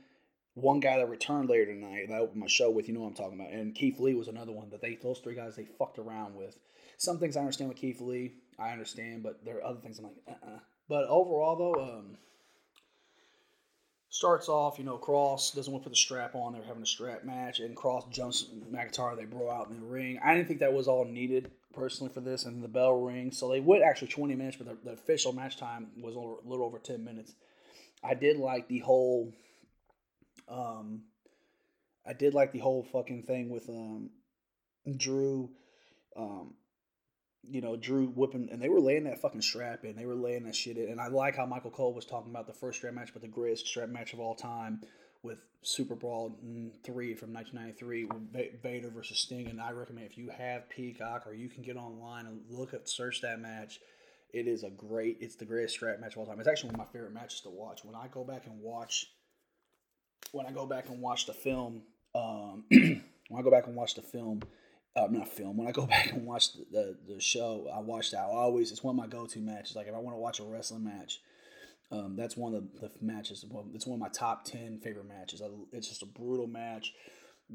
One 0.54 0.80
guy 0.80 0.98
that 0.98 1.08
returned 1.08 1.48
later 1.48 1.66
tonight 1.66 2.08
that 2.08 2.14
I 2.14 2.18
opened 2.18 2.40
my 2.40 2.46
show 2.46 2.70
with, 2.70 2.86
you 2.86 2.94
know 2.94 3.00
what 3.00 3.08
I'm 3.08 3.14
talking 3.14 3.40
about. 3.40 3.52
And 3.52 3.74
Keith 3.74 3.98
Lee 3.98 4.14
was 4.14 4.28
another 4.28 4.52
one 4.52 4.68
that 4.70 4.82
they 4.82 4.96
those 4.96 5.18
three 5.18 5.34
guys 5.34 5.56
they 5.56 5.64
fucked 5.64 5.98
around 5.98 6.34
with. 6.34 6.58
Some 6.98 7.18
things 7.18 7.36
I 7.36 7.40
understand 7.40 7.68
with 7.70 7.78
Keith 7.78 8.00
Lee, 8.02 8.34
I 8.58 8.70
understand, 8.70 9.22
but 9.22 9.44
there 9.44 9.56
are 9.58 9.64
other 9.64 9.80
things 9.80 9.98
I'm 9.98 10.04
like, 10.04 10.14
uh 10.28 10.32
uh-uh. 10.32 10.58
But 10.88 11.06
overall 11.08 11.56
though, 11.56 11.82
um, 11.82 12.18
starts 14.12 14.46
off, 14.50 14.78
you 14.78 14.84
know, 14.84 14.98
Kross 14.98 15.54
doesn't 15.54 15.72
want 15.72 15.82
to 15.82 15.88
put 15.88 15.94
the 15.94 15.98
strap 15.98 16.34
on. 16.34 16.52
They're 16.52 16.62
having 16.62 16.82
a 16.82 16.86
strap 16.86 17.24
match, 17.24 17.60
and 17.60 17.74
Kross 17.74 18.08
jumps 18.10 18.44
McIntyre. 18.70 19.16
They 19.16 19.24
bro 19.24 19.50
out 19.50 19.70
in 19.70 19.80
the 19.80 19.86
ring. 19.86 20.20
I 20.22 20.34
didn't 20.34 20.48
think 20.48 20.60
that 20.60 20.74
was 20.74 20.86
all 20.86 21.06
needed 21.06 21.50
personally 21.72 22.12
for 22.12 22.20
this, 22.20 22.44
and 22.44 22.62
the 22.62 22.68
bell 22.68 22.92
rings. 22.92 23.38
So 23.38 23.48
they 23.48 23.60
went 23.60 23.82
actually 23.82 24.08
20 24.08 24.34
minutes, 24.34 24.58
but 24.58 24.66
the, 24.66 24.76
the 24.84 24.92
official 24.92 25.32
match 25.32 25.56
time 25.56 25.88
was 25.98 26.14
over, 26.14 26.34
a 26.44 26.48
little 26.48 26.66
over 26.66 26.78
10 26.78 27.02
minutes. 27.02 27.34
I 28.04 28.12
did 28.12 28.36
like 28.36 28.68
the 28.68 28.80
whole, 28.80 29.32
um, 30.46 31.04
I 32.06 32.12
did 32.12 32.34
like 32.34 32.52
the 32.52 32.58
whole 32.58 32.82
fucking 32.92 33.22
thing 33.22 33.48
with 33.48 33.66
um, 33.70 34.10
Drew, 34.94 35.48
um, 36.18 36.52
you 37.50 37.60
know, 37.60 37.76
Drew 37.76 38.06
whipping, 38.06 38.48
and 38.50 38.60
they 38.60 38.68
were 38.68 38.80
laying 38.80 39.04
that 39.04 39.20
fucking 39.20 39.42
strap 39.42 39.84
in. 39.84 39.96
They 39.96 40.06
were 40.06 40.14
laying 40.14 40.44
that 40.44 40.54
shit 40.54 40.76
in. 40.76 40.90
And 40.90 41.00
I 41.00 41.08
like 41.08 41.36
how 41.36 41.46
Michael 41.46 41.70
Cole 41.70 41.92
was 41.92 42.04
talking 42.04 42.30
about 42.30 42.46
the 42.46 42.52
first 42.52 42.78
strap 42.78 42.94
match, 42.94 43.10
but 43.12 43.22
the 43.22 43.28
greatest 43.28 43.66
strap 43.66 43.88
match 43.88 44.12
of 44.12 44.20
all 44.20 44.34
time 44.34 44.80
with 45.22 45.38
Super 45.62 45.94
Brawl 45.94 46.36
3 46.84 47.14
from 47.14 47.32
1993 47.32 48.04
with 48.04 48.62
Vader 48.62 48.90
versus 48.90 49.18
Sting. 49.18 49.48
And 49.48 49.60
I 49.60 49.70
recommend 49.70 50.06
if 50.06 50.18
you 50.18 50.30
have 50.30 50.68
Peacock 50.68 51.26
or 51.26 51.32
you 51.32 51.48
can 51.48 51.62
get 51.62 51.76
online 51.76 52.26
and 52.26 52.40
look 52.48 52.74
at, 52.74 52.88
search 52.88 53.20
that 53.22 53.40
match. 53.40 53.80
It 54.32 54.46
is 54.46 54.64
a 54.64 54.70
great, 54.70 55.18
it's 55.20 55.36
the 55.36 55.44
greatest 55.44 55.74
strap 55.74 56.00
match 56.00 56.14
of 56.14 56.18
all 56.18 56.26
time. 56.26 56.40
It's 56.40 56.48
actually 56.48 56.70
one 56.70 56.80
of 56.80 56.86
my 56.86 56.92
favorite 56.92 57.12
matches 57.12 57.40
to 57.42 57.50
watch. 57.50 57.84
When 57.84 57.94
I 57.94 58.06
go 58.08 58.24
back 58.24 58.46
and 58.46 58.60
watch, 58.60 59.06
when 60.32 60.46
I 60.46 60.52
go 60.52 60.66
back 60.66 60.88
and 60.88 61.00
watch 61.00 61.26
the 61.26 61.34
film, 61.34 61.82
um, 62.14 62.64
when 62.70 63.02
I 63.38 63.42
go 63.42 63.50
back 63.50 63.66
and 63.66 63.76
watch 63.76 63.94
the 63.94 64.02
film, 64.02 64.42
uh, 64.96 65.06
not 65.10 65.28
film. 65.28 65.56
When 65.56 65.68
I 65.68 65.72
go 65.72 65.86
back 65.86 66.12
and 66.12 66.26
watch 66.26 66.52
the, 66.52 66.66
the, 66.70 67.14
the 67.14 67.20
show, 67.20 67.68
I 67.74 67.80
watch 67.80 68.10
that. 68.10 68.18
I 68.18 68.24
always 68.24 68.70
it's 68.70 68.82
one 68.82 68.98
of 68.98 69.00
my 69.00 69.06
go 69.06 69.26
to 69.26 69.38
matches. 69.38 69.76
Like 69.76 69.88
if 69.88 69.94
I 69.94 69.98
want 69.98 70.16
to 70.16 70.20
watch 70.20 70.40
a 70.40 70.44
wrestling 70.44 70.84
match, 70.84 71.20
um, 71.90 72.16
that's 72.16 72.36
one 72.36 72.54
of 72.54 72.62
the, 72.80 72.88
the 72.88 72.90
matches. 73.00 73.44
It's 73.74 73.86
one 73.86 73.96
of 73.96 74.00
my 74.00 74.08
top 74.08 74.44
ten 74.44 74.78
favorite 74.78 75.08
matches. 75.08 75.42
It's 75.72 75.88
just 75.88 76.02
a 76.02 76.06
brutal 76.06 76.46
match. 76.46 76.92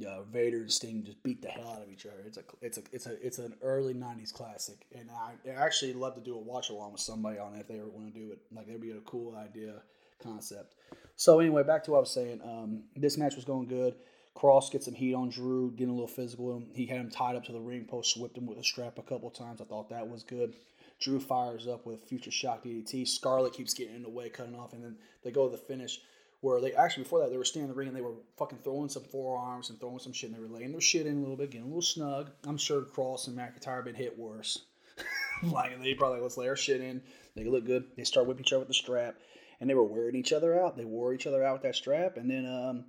Uh, 0.06 0.22
Vader 0.24 0.58
and 0.58 0.72
Sting 0.72 1.04
just 1.04 1.24
beat 1.24 1.42
the 1.42 1.48
hell 1.48 1.70
out 1.70 1.82
of 1.82 1.90
each 1.90 2.06
other. 2.06 2.22
It's 2.24 2.38
a 2.38 2.44
it's 2.62 2.78
a 2.78 2.84
it's 2.92 3.08
a 3.08 3.26
it's 3.26 3.38
an 3.40 3.56
early 3.64 3.96
'90s 3.96 4.32
classic, 4.32 4.86
and 4.94 5.10
I, 5.10 5.32
I 5.50 5.54
actually 5.56 5.94
love 5.94 6.14
to 6.16 6.22
do 6.22 6.36
a 6.36 6.40
watch 6.40 6.70
along 6.70 6.92
with 6.92 7.02
somebody 7.02 7.40
on 7.40 7.56
it 7.56 7.62
if 7.62 7.68
they 7.68 7.80
ever 7.80 7.90
want 7.90 8.14
to 8.14 8.20
do 8.20 8.32
it. 8.32 8.40
Like 8.54 8.68
it'd 8.68 8.82
be 8.82 8.92
a 8.92 9.00
cool 9.02 9.36
idea 9.36 9.82
concept. 10.22 10.76
So 11.16 11.40
anyway, 11.40 11.64
back 11.64 11.84
to 11.86 11.92
what 11.92 11.98
I 11.98 12.00
was 12.02 12.12
saying. 12.12 12.42
Um, 12.44 12.84
this 12.96 13.18
match 13.18 13.36
was 13.36 13.46
going 13.46 13.68
good. 13.68 13.96
Kross 14.38 14.72
gets 14.72 14.86
some 14.86 14.94
heat 14.94 15.16
on 15.16 15.30
Drew, 15.30 15.72
getting 15.72 15.90
a 15.90 15.94
little 15.94 16.08
physical. 16.08 16.64
He 16.74 16.86
had 16.86 17.00
him 17.00 17.10
tied 17.10 17.36
up 17.36 17.46
to 17.46 17.52
the 17.52 17.60
ring 17.60 17.86
post, 17.86 18.18
whipped 18.20 18.38
him 18.38 18.46
with 18.46 18.60
a 18.60 18.64
strap 18.64 19.00
a 19.00 19.02
couple 19.02 19.32
times. 19.32 19.62
I 19.62 19.66
thought 19.66 19.90
that 19.90 20.08
was 20.08 20.24
good. 20.24 20.54
Drew 21.00 21.20
fires 21.20 21.68
up 21.68 21.86
with 21.86 22.04
future 22.04 22.32
shock 22.32 22.64
DDT. 22.64 23.08
Scarlett 23.08 23.54
keeps 23.54 23.74
getting 23.74 23.96
in 23.96 24.04
the 24.04 24.10
way, 24.10 24.30
cutting 24.30 24.56
off, 24.56 24.74
and 24.74 24.84
then 24.84 24.98
they 25.24 25.32
go 25.32 25.48
to 25.48 25.52
the 25.52 25.58
finish 25.58 26.00
where 26.42 26.62
they 26.62 26.72
actually 26.74 27.04
before 27.04 27.20
that 27.20 27.32
they 27.32 27.38
were 27.38 27.44
standing 27.44 27.68
in 27.70 27.74
the 27.74 27.78
ring 27.78 27.88
and 27.88 27.98
they 27.98 28.02
were 28.02 28.14
fucking 28.38 28.60
throwing 28.64 28.90
some 28.90 29.04
forearms 29.04 29.72
and 29.72 29.80
throwing 29.80 29.98
some 29.98 30.14
shit 30.14 30.30
and 30.30 30.38
they 30.38 30.42
were 30.42 30.54
laying 30.54 30.72
their 30.72 30.82
shit 30.82 31.08
in 31.08 31.18
a 31.18 31.20
little 31.20 31.36
bit, 31.36 31.50
getting 31.50 31.66
a 31.66 31.68
little 31.68 31.82
snug. 31.82 32.30
I'm 32.46 32.58
sure 32.58 32.82
Kross 32.82 33.28
and 33.28 33.38
McIntyre 33.38 33.84
been 33.84 33.96
hit 33.96 34.18
worse. 34.18 34.60
like 35.44 35.82
they 35.82 35.94
probably 35.94 36.22
let's 36.22 36.38
lay 36.38 36.48
our 36.48 36.56
shit 36.56 36.82
in. 36.82 37.02
They 37.36 37.46
look 37.46 37.66
good. 37.66 37.86
They 37.96 38.04
start 38.04 38.28
whipping 38.28 38.46
each 38.46 38.54
other 38.54 38.60
with 38.60 38.68
the 38.68 38.74
strap, 38.74 39.16
and 39.60 39.70
they 39.70 39.76
were 39.76 39.84
wearing 39.84 40.16
each 40.16 40.34
other 40.34 40.60
out. 40.60 40.76
They 40.76 40.86
wore 40.86 41.14
each 41.14 41.28
other 41.28 41.44
out 41.44 41.54
with 41.54 41.62
that 41.64 41.76
strap, 41.76 42.18
and 42.18 42.30
then 42.30 42.46
um, 42.48 42.86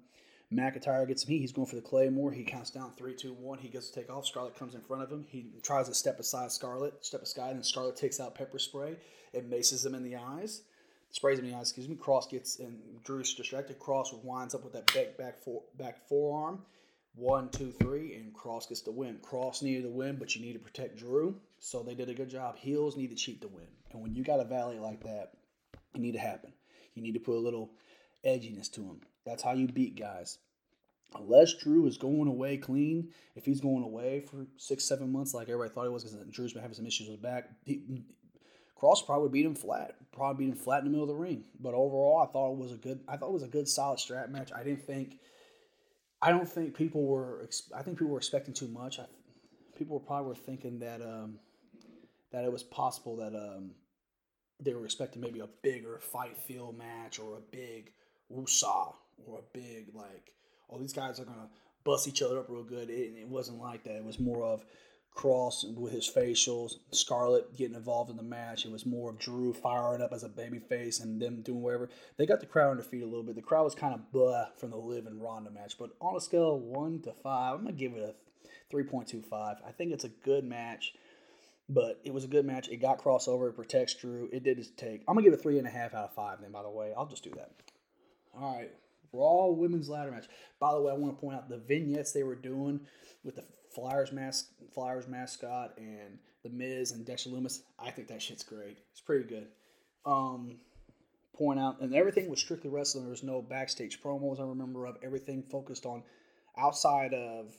McIntyre 0.52 1.07
gets 1.07 1.25
heat. 1.25 1.40
He's 1.40 1.52
going 1.52 1.67
for 1.67 1.76
the 1.76 1.83
Claymore. 1.83 2.33
He 2.33 2.43
counts 2.43 2.71
down 2.71 2.93
three, 2.97 3.14
two, 3.14 3.35
one. 3.35 3.59
He 3.59 3.69
gets 3.69 3.90
to 3.90 4.00
take 4.00 4.11
off. 4.11 4.26
Scarlett 4.26 4.57
comes 4.57 4.75
in 4.75 4.81
front 4.81 5.02
of 5.02 5.12
him. 5.12 5.26
He 5.28 5.47
tries 5.62 5.88
to 5.88 5.95
step 5.95 6.19
aside 6.19 6.50
Scarlett, 6.50 7.05
step 7.05 7.23
aside, 7.23 7.55
and 7.55 7.64
Scarlett 7.64 7.97
takes 7.97 8.19
out 8.19 8.35
pepper 8.35 8.59
spray. 8.59 8.97
It 9.35 9.49
maces 9.49 9.85
him 9.85 9.95
in 9.95 10.02
the 10.02 10.17
eyes, 10.17 10.62
sprays 11.11 11.38
him 11.38 11.45
in 11.45 11.50
the 11.50 11.57
eyes. 11.59 11.69
Excuse 11.71 11.88
me. 11.88 11.97
Kross 11.97 12.31
gets 12.31 12.61
and 12.61 12.78
Drew's 13.05 13.35
distracted. 13.35 13.78
Kross 13.78 14.14
winds 14.25 14.55
up 14.55 14.64
with 14.64 14.73
that 14.73 14.93
back 14.95 15.19
back 15.19 15.38
for, 15.38 15.62
back 15.76 16.09
forearm. 16.09 16.62
One, 17.14 17.49
two, 17.50 17.73
three, 17.73 18.14
and 18.14 18.33
Kross 18.33 18.69
gets 18.69 18.83
the 18.83 18.93
win. 18.93 19.19
Kross 19.19 19.62
needed 19.62 19.85
the 19.85 19.90
win, 19.90 20.17
but 20.17 20.35
you 20.35 20.40
need 20.40 20.52
to 20.52 20.59
protect 20.61 20.99
Drew, 20.99 21.35
so 21.59 21.83
they 21.83 21.95
did 21.95 22.09
a 22.09 22.14
good 22.14 22.31
job. 22.31 22.57
Heels 22.57 22.97
need 22.97 23.11
to 23.11 23.17
cheat 23.17 23.40
to 23.43 23.49
win, 23.49 23.67
and 23.90 24.00
when 24.00 24.14
you 24.14 24.23
got 24.23 24.38
a 24.38 24.45
valley 24.45 24.78
like 24.78 25.02
that, 25.02 25.33
you 25.95 26.00
need 26.00 26.12
to 26.12 26.21
happen. 26.21 26.52
You 26.95 27.02
need 27.02 27.14
to 27.14 27.21
put 27.21 27.37
a 27.37 27.40
little 27.40 27.71
edginess 28.25 28.71
to 28.73 28.83
them. 28.83 29.00
That's 29.28 29.42
how 29.42 29.52
you 29.52 29.68
beat 29.68 29.99
guys. 29.99 30.38
Unless 31.14 31.54
Drew 31.54 31.87
is 31.87 31.97
going 31.97 32.28
away 32.28 32.56
clean, 32.56 33.11
if 33.35 33.44
he's 33.44 33.61
going 33.61 33.82
away 33.82 34.20
for 34.20 34.47
six, 34.56 34.85
seven 34.85 35.12
months 35.12 35.35
like 35.35 35.49
everybody 35.49 35.70
thought 35.70 35.85
he 35.85 35.90
was, 35.90 36.04
because 36.04 36.18
Drew's 36.30 36.52
been 36.52 36.62
having 36.62 36.75
some 36.75 36.87
issues 36.87 37.08
with 37.08 37.23
back, 37.23 37.49
he, 37.64 37.82
Kross 38.80 39.04
probably 39.04 39.25
would 39.25 39.32
beat 39.32 39.47
him 39.47 39.54
flat, 39.54 39.97
probably 40.12 40.47
beat 40.47 40.52
him 40.52 40.58
flat 40.58 40.78
in 40.78 40.85
the 40.85 40.90
middle 40.90 41.04
of 41.04 41.08
the 41.08 41.14
ring. 41.14 41.44
But 41.61 41.75
overall, 41.75 42.26
I 42.26 42.32
thought 42.32 42.52
it 42.52 42.58
was 42.58 42.73
a 42.73 42.76
good, 42.76 43.00
I 43.08 43.16
thought 43.16 43.28
it 43.28 43.32
was 43.32 43.42
a 43.42 43.49
good 43.49 43.68
solid 43.68 43.99
strap 43.99 44.28
match. 44.30 44.50
I 44.54 44.62
didn't 44.62 44.87
think, 44.87 45.18
I 46.20 46.30
don't 46.30 46.49
think 46.49 46.75
people 46.75 47.06
were, 47.06 47.49
I 47.75 47.82
think 47.82 47.99
people 47.99 48.12
were 48.12 48.18
expecting 48.18 48.54
too 48.54 48.68
much. 48.68 48.99
I, 48.99 49.06
people 49.76 49.99
were 49.99 50.04
probably 50.04 50.28
were 50.28 50.35
thinking 50.35 50.78
that 50.80 51.00
um, 51.00 51.38
that 52.32 52.44
it 52.44 52.52
was 52.52 52.62
possible 52.62 53.16
that 53.16 53.35
um, 53.35 53.70
they 54.61 54.75
were 54.75 54.85
expecting 54.85 55.23
maybe 55.23 55.40
a 55.40 55.49
bigger 55.62 55.99
fight 56.00 56.37
feel 56.37 56.73
match 56.73 57.18
or 57.18 57.37
a 57.37 57.40
big 57.40 57.92
woosah 58.30 58.94
or 59.26 59.38
a 59.38 59.42
big 59.52 59.94
like 59.94 60.32
oh, 60.70 60.78
these 60.78 60.92
guys 60.92 61.20
are 61.20 61.25
gonna 61.25 61.48
bust 61.84 62.08
each 62.08 62.22
other 62.22 62.38
up 62.38 62.46
real 62.48 62.64
good. 62.64 62.90
It, 62.90 63.14
it 63.20 63.28
wasn't 63.28 63.60
like 63.60 63.84
that. 63.84 63.96
It 63.96 64.04
was 64.04 64.18
more 64.18 64.44
of 64.44 64.64
Kross 65.16 65.64
with 65.75 65.92
his 65.92 66.08
facials, 66.08 66.75
Scarlett 66.92 67.56
getting 67.56 67.75
involved 67.75 68.10
in 68.10 68.16
the 68.16 68.22
match. 68.22 68.64
It 68.64 68.70
was 68.70 68.87
more 68.87 69.10
of 69.10 69.18
Drew 69.18 69.52
firing 69.52 70.00
up 70.00 70.12
as 70.12 70.22
a 70.22 70.28
babyface 70.28 71.02
and 71.02 71.20
them 71.20 71.42
doing 71.42 71.62
whatever. 71.62 71.88
They 72.16 72.26
got 72.26 72.40
the 72.40 72.46
crowd 72.46 72.70
on 72.70 72.76
their 72.76 72.84
feet 72.84 73.02
a 73.02 73.06
little 73.06 73.25
bit. 73.25 73.34
The 73.34 73.42
crowd 73.42 73.64
was 73.64 73.75
kind 73.75 73.94
of 73.94 74.12
blah 74.12 74.46
from 74.58 74.70
the 74.70 74.76
Liv 74.76 75.06
and 75.06 75.20
Ronda 75.20 75.50
match, 75.50 75.76
but 75.78 75.90
on 76.00 76.16
a 76.16 76.20
scale 76.20 76.54
of 76.54 76.62
one 76.62 77.00
to 77.02 77.12
five, 77.12 77.54
I'm 77.54 77.64
gonna 77.64 77.72
give 77.72 77.94
it 77.94 78.02
a 78.02 78.14
three 78.70 78.84
point 78.84 79.08
two 79.08 79.22
five. 79.22 79.56
I 79.66 79.72
think 79.72 79.92
it's 79.92 80.04
a 80.04 80.08
good 80.08 80.44
match, 80.44 80.94
but 81.68 82.00
it 82.04 82.14
was 82.14 82.25
a 82.25 82.28
good 82.28 82.44
match. 82.44 82.68
It 82.68 82.76
got 82.76 83.02
crossover. 83.02 83.48
It 83.48 83.56
protects 83.56 83.94
Drew. 83.94 84.28
It 84.32 84.44
did 84.44 84.58
its 84.58 84.70
take. 84.76 85.02
I'm 85.08 85.14
gonna 85.14 85.25
give 85.25 85.32
it 85.32 85.42
three 85.42 85.58
and 85.58 85.66
a 85.66 85.70
half 85.70 85.94
out 85.94 86.04
of 86.04 86.14
five. 86.14 86.40
Then, 86.40 86.52
by 86.52 86.62
the 86.62 86.70
way, 86.70 86.92
I'll 86.96 87.06
just 87.06 87.25
do 87.25 87.30
that. 87.30 87.50
All 88.38 88.56
right, 88.56 88.70
Raw 89.12 89.48
women's 89.48 89.88
ladder 89.88 90.10
match. 90.10 90.26
By 90.60 90.72
the 90.72 90.80
way, 90.80 90.92
I 90.92 90.96
want 90.96 91.16
to 91.16 91.20
point 91.20 91.36
out 91.36 91.48
the 91.48 91.58
vignettes 91.58 92.12
they 92.12 92.22
were 92.22 92.34
doing 92.34 92.80
with 93.24 93.36
the 93.36 93.44
Flyers 93.74 94.12
mask, 94.12 94.48
Flyers 94.74 95.06
mascot, 95.06 95.74
and 95.76 96.18
the 96.42 96.50
Miz 96.50 96.92
and 96.92 97.04
Dexter 97.04 97.30
Lumis. 97.30 97.60
I 97.78 97.90
think 97.90 98.08
that 98.08 98.22
shit's 98.22 98.42
great. 98.42 98.78
It's 98.92 99.00
pretty 99.00 99.24
good. 99.24 99.48
Um, 100.06 100.58
point 101.36 101.60
out, 101.60 101.80
and 101.80 101.94
everything 101.94 102.28
was 102.28 102.40
strictly 102.40 102.70
wrestling. 102.70 103.04
There 103.04 103.10
was 103.10 103.22
no 103.22 103.42
backstage 103.42 104.00
promos. 104.02 104.40
I 104.40 104.44
remember 104.44 104.86
of 104.86 104.96
everything 105.02 105.42
focused 105.42 105.86
on 105.86 106.02
outside 106.56 107.14
of 107.14 107.54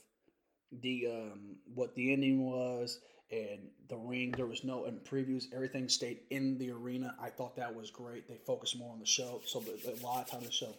the 0.82 1.06
um, 1.10 1.56
what 1.74 1.94
the 1.94 2.12
ending 2.12 2.44
was 2.44 3.00
and 3.30 3.60
the 3.88 3.96
ring. 3.96 4.32
There 4.36 4.46
was 4.46 4.64
no 4.64 4.84
in 4.84 4.98
previews. 4.98 5.44
Everything 5.54 5.88
stayed 5.88 6.20
in 6.30 6.58
the 6.58 6.70
arena. 6.70 7.14
I 7.20 7.30
thought 7.30 7.56
that 7.56 7.74
was 7.74 7.90
great. 7.90 8.28
They 8.28 8.36
focused 8.46 8.78
more 8.78 8.92
on 8.92 9.00
the 9.00 9.06
show, 9.06 9.40
so 9.46 9.62
a 9.62 10.04
lot 10.04 10.24
of 10.24 10.30
time 10.30 10.44
the 10.44 10.50
show. 10.50 10.74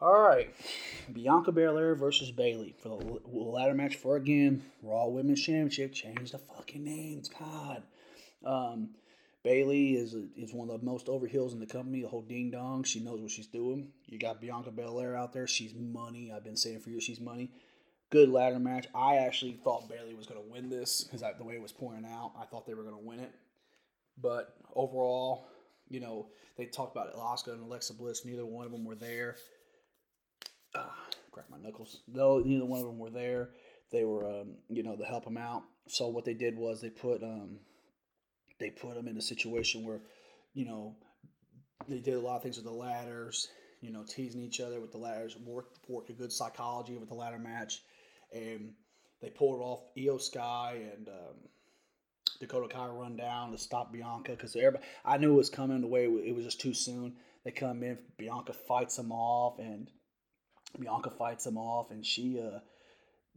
All 0.00 0.20
right, 0.20 0.54
Bianca 1.12 1.50
Belair 1.50 1.96
versus 1.96 2.30
Bayley 2.30 2.72
for 2.80 2.88
the 2.88 3.20
ladder 3.32 3.74
match 3.74 3.96
for 3.96 4.14
again 4.14 4.62
Raw 4.80 5.08
Women's 5.08 5.42
Championship. 5.42 5.92
Change 5.92 6.30
the 6.30 6.38
fucking 6.38 6.84
names, 6.84 7.28
God. 7.28 7.82
Um, 8.46 8.90
Bayley 9.42 9.96
is 9.96 10.14
a, 10.14 10.26
is 10.36 10.54
one 10.54 10.70
of 10.70 10.78
the 10.78 10.86
most 10.86 11.08
over 11.08 11.26
heels 11.26 11.52
in 11.52 11.58
the 11.58 11.66
company. 11.66 12.02
The 12.02 12.08
whole 12.08 12.22
ding 12.22 12.52
dong, 12.52 12.84
she 12.84 13.00
knows 13.00 13.20
what 13.20 13.32
she's 13.32 13.48
doing. 13.48 13.88
You 14.06 14.20
got 14.20 14.40
Bianca 14.40 14.70
Belair 14.70 15.16
out 15.16 15.32
there. 15.32 15.48
She's 15.48 15.74
money. 15.74 16.30
I've 16.30 16.44
been 16.44 16.56
saying 16.56 16.78
for 16.78 16.90
years 16.90 17.02
she's 17.02 17.20
money. 17.20 17.50
Good 18.10 18.28
ladder 18.28 18.60
match. 18.60 18.86
I 18.94 19.16
actually 19.16 19.58
thought 19.64 19.88
Bayley 19.88 20.14
was 20.14 20.26
going 20.26 20.40
to 20.40 20.48
win 20.48 20.70
this 20.70 21.02
because 21.02 21.24
the 21.38 21.44
way 21.44 21.54
it 21.54 21.62
was 21.62 21.72
pointing 21.72 22.08
out, 22.08 22.34
I 22.40 22.44
thought 22.44 22.68
they 22.68 22.74
were 22.74 22.84
going 22.84 22.94
to 22.94 23.04
win 23.04 23.18
it. 23.18 23.32
But 24.16 24.54
overall, 24.72 25.48
you 25.88 25.98
know, 25.98 26.28
they 26.56 26.66
talked 26.66 26.96
about 26.96 27.16
Asuka 27.16 27.54
and 27.54 27.64
Alexa 27.64 27.94
Bliss. 27.94 28.24
Neither 28.24 28.46
one 28.46 28.64
of 28.64 28.70
them 28.70 28.84
were 28.84 28.94
there 28.94 29.34
uh, 30.74 30.86
crack 31.32 31.46
my 31.50 31.58
knuckles. 31.58 32.00
Though 32.08 32.42
neither 32.44 32.64
one 32.64 32.80
of 32.80 32.86
them 32.86 32.98
were 32.98 33.10
there, 33.10 33.50
they 33.90 34.04
were 34.04 34.28
um, 34.28 34.56
you 34.68 34.82
know 34.82 34.96
to 34.96 35.04
help 35.04 35.24
them 35.24 35.36
out. 35.36 35.62
So 35.88 36.08
what 36.08 36.24
they 36.24 36.34
did 36.34 36.56
was 36.56 36.80
they 36.80 36.90
put 36.90 37.22
um, 37.22 37.58
they 38.60 38.70
put 38.70 38.94
them 38.94 39.08
in 39.08 39.16
a 39.16 39.22
situation 39.22 39.84
where 39.84 40.00
you 40.54 40.64
know 40.64 40.96
they 41.88 42.00
did 42.00 42.14
a 42.14 42.20
lot 42.20 42.36
of 42.36 42.42
things 42.42 42.56
with 42.56 42.66
the 42.66 42.72
ladders. 42.72 43.48
You 43.80 43.92
know, 43.92 44.02
teasing 44.02 44.42
each 44.42 44.60
other 44.60 44.80
with 44.80 44.90
the 44.90 44.98
ladders, 44.98 45.36
work 45.36 45.66
work 45.86 46.10
a 46.10 46.12
good 46.12 46.32
psychology 46.32 46.96
with 46.96 47.08
the 47.08 47.14
ladder 47.14 47.38
match, 47.38 47.82
and 48.32 48.72
they 49.22 49.30
pulled 49.30 49.60
off 49.60 49.82
Iyo 49.96 50.20
Sky 50.20 50.80
and 50.96 51.08
um, 51.08 51.36
Dakota 52.40 52.68
Kai 52.68 52.86
run 52.88 53.16
down 53.16 53.52
to 53.52 53.58
stop 53.58 53.92
Bianca 53.92 54.32
because 54.32 54.56
everybody 54.56 54.84
I 55.04 55.16
knew 55.18 55.34
it 55.34 55.36
was 55.36 55.50
coming. 55.50 55.80
The 55.80 55.86
way 55.86 56.04
it 56.04 56.34
was 56.34 56.44
just 56.44 56.60
too 56.60 56.74
soon. 56.74 57.14
They 57.44 57.52
come 57.52 57.82
in, 57.82 57.98
Bianca 58.18 58.52
fights 58.52 58.96
them 58.96 59.12
off, 59.12 59.58
and 59.60 59.88
Bianca 60.78 61.10
fights 61.10 61.46
him 61.46 61.56
off, 61.56 61.90
and 61.90 62.04
she 62.04 62.40
uh, 62.40 62.60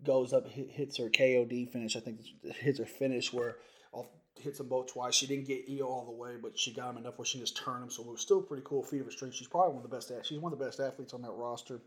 goes 0.03 0.33
up, 0.33 0.47
hit, 0.47 0.69
hits 0.71 0.97
her 0.97 1.09
KOD 1.09 1.69
finish. 1.71 1.95
I 1.95 1.99
think 1.99 2.21
hits 2.59 2.79
her 2.79 2.85
finish 2.85 3.31
where 3.31 3.57
off 3.93 4.07
hits 4.39 4.57
them 4.57 4.67
both 4.67 4.87
twice. 4.91 5.15
She 5.15 5.27
didn't 5.27 5.47
get 5.47 5.69
Iyo 5.69 5.85
all 5.85 6.05
the 6.05 6.11
way, 6.11 6.35
but 6.41 6.57
she 6.57 6.73
got 6.73 6.91
him 6.91 6.97
enough 6.97 7.17
where 7.17 7.25
she 7.25 7.39
just 7.39 7.57
turned 7.57 7.83
him. 7.83 7.89
So 7.89 8.03
it 8.03 8.09
was 8.09 8.21
still 8.21 8.41
pretty 8.41 8.63
cool 8.65 8.83
feat 8.83 9.01
of 9.01 9.11
strength. 9.11 9.35
She's 9.35 9.47
probably 9.47 9.75
one 9.75 9.83
of 9.83 9.89
the 9.89 9.95
best. 9.95 10.11
She's 10.23 10.39
one 10.39 10.53
of 10.53 10.59
the 10.59 10.65
best 10.65 10.79
athletes 10.79 11.13
on 11.13 11.21
that 11.21 11.31
roster. 11.31 11.81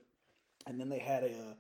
And 0.67 0.81
then 0.81 0.89
they 0.89 0.99
had 0.99 1.25
a 1.25 1.27
uh, 1.27 1.55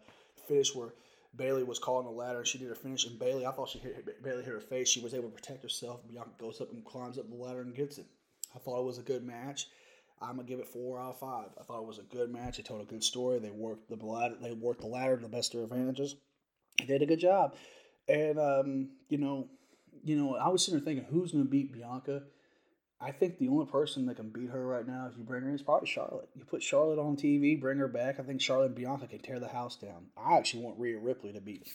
finish 0.47 0.75
where 0.75 0.95
Bayley 1.37 1.65
was 1.65 1.79
calling 1.79 2.07
the 2.07 2.13
ladder 2.13 2.39
and 2.39 2.47
she 2.47 2.59
did 2.59 2.69
her 2.69 2.75
finish. 2.75 3.07
And 3.07 3.19
Bayley, 3.19 3.45
I 3.45 3.51
thought 3.51 3.69
she 3.69 3.79
hit, 3.79 4.23
Bayley 4.23 4.45
hit 4.45 4.53
her 4.53 4.61
face. 4.61 4.89
She 4.89 5.01
was 5.01 5.15
able 5.15 5.29
to 5.29 5.35
protect 5.35 5.63
herself. 5.63 6.01
Bianca 6.09 6.31
goes 6.39 6.61
up 6.61 6.73
and 6.73 6.85
climbs 6.85 7.19
up 7.19 7.29
the 7.29 7.37
ladder 7.37 7.63
and 7.63 7.75
gets 7.75 7.99
it. 7.99 8.07
I 8.55 8.59
thought 8.59 8.81
it 8.81 8.85
was 8.85 8.99
a 8.99 9.03
good 9.03 9.25
match. 9.25 9.67
I'm 10.21 10.37
gonna 10.37 10.49
give 10.49 10.61
it 10.61 10.69
four 10.69 10.99
out 10.99 11.11
of 11.11 11.19
five. 11.19 11.49
I 11.59 11.65
thought 11.65 11.81
it 11.81 11.87
was 11.87 11.99
a 11.99 12.03
good 12.03 12.31
match. 12.31 12.57
They 12.57 12.63
told 12.63 12.81
a 12.81 12.85
good 12.85 13.05
story. 13.05 13.39
They 13.39 13.51
worked 13.51 13.89
the 13.89 14.05
ladder. 14.05 14.37
They 14.41 14.53
worked 14.53 14.81
the 14.81 14.87
ladder 14.87 15.17
to 15.17 15.23
the 15.23 15.29
best 15.29 15.55
of 15.55 15.59
their 15.59 15.65
advantages. 15.65 16.17
They 16.79 16.87
did 16.87 17.03
a 17.03 17.07
good 17.07 17.21
job. 17.21 17.55
And 18.09 18.39
um, 18.39 18.89
you 19.09 19.19
know, 19.19 19.49
you 20.03 20.17
know, 20.17 20.37
I 20.37 20.49
was 20.49 20.65
sitting 20.65 20.81
there 20.81 20.85
thinking, 20.85 21.07
who's 21.11 21.33
gonna 21.33 21.45
beat 21.45 21.73
Bianca? 21.73 22.23
I 23.01 23.11
think 23.11 23.39
the 23.39 23.49
only 23.49 23.67
person 23.67 24.07
that 24.07 24.17
can 24.17 24.31
beat 24.31 24.51
her 24.51 24.67
right 24.67 24.87
now, 24.87 25.09
if 25.11 25.19
you 25.19 25.25
bring 25.25 25.43
her 25.43 25.49
in, 25.49 25.55
is 25.55 25.63
probably 25.63 25.89
Charlotte. 25.89 26.29
You 26.35 26.45
put 26.45 26.63
Charlotte 26.63 26.99
on 26.99 27.17
TV, 27.17 27.61
bring 27.61 27.79
her 27.79 27.89
back. 27.89 28.19
I 28.19 28.23
think 28.23 28.41
Charlotte 28.41 28.67
and 28.67 28.75
Bianca 28.75 29.07
can 29.07 29.19
tear 29.19 29.41
the 29.41 29.49
house 29.49 29.77
down. 29.77 30.07
I 30.17 30.39
actually 30.39 30.63
want 30.63 30.79
Rhea 30.79 30.99
Ripley 30.99 31.33
to 31.33 31.41
beat 31.41 31.69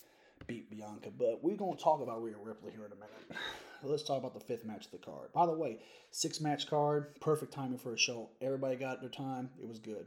beat 0.48 0.72
Bianca, 0.72 1.12
but 1.16 1.44
we're 1.44 1.58
gonna 1.58 1.76
talk 1.76 2.02
about 2.02 2.24
Rhea 2.24 2.36
Ripley 2.42 2.72
here 2.72 2.86
in 2.86 2.92
a 2.92 2.96
minute 2.96 3.42
let's 3.84 4.04
talk 4.04 4.18
about 4.18 4.34
the 4.34 4.40
fifth 4.40 4.66
match 4.66 4.86
of 4.86 4.92
the 4.92 4.98
card. 4.98 5.32
By 5.34 5.46
the 5.46 5.54
way, 5.54 5.80
six 6.12 6.42
match 6.42 6.68
card, 6.68 7.20
perfect 7.22 7.54
timing 7.54 7.80
for 7.80 7.94
a 7.94 7.98
show. 7.98 8.30
Everybody 8.42 8.76
got 8.76 9.02
their 9.02 9.10
time. 9.10 9.50
It 9.62 9.68
was 9.68 9.80
good. 9.80 10.06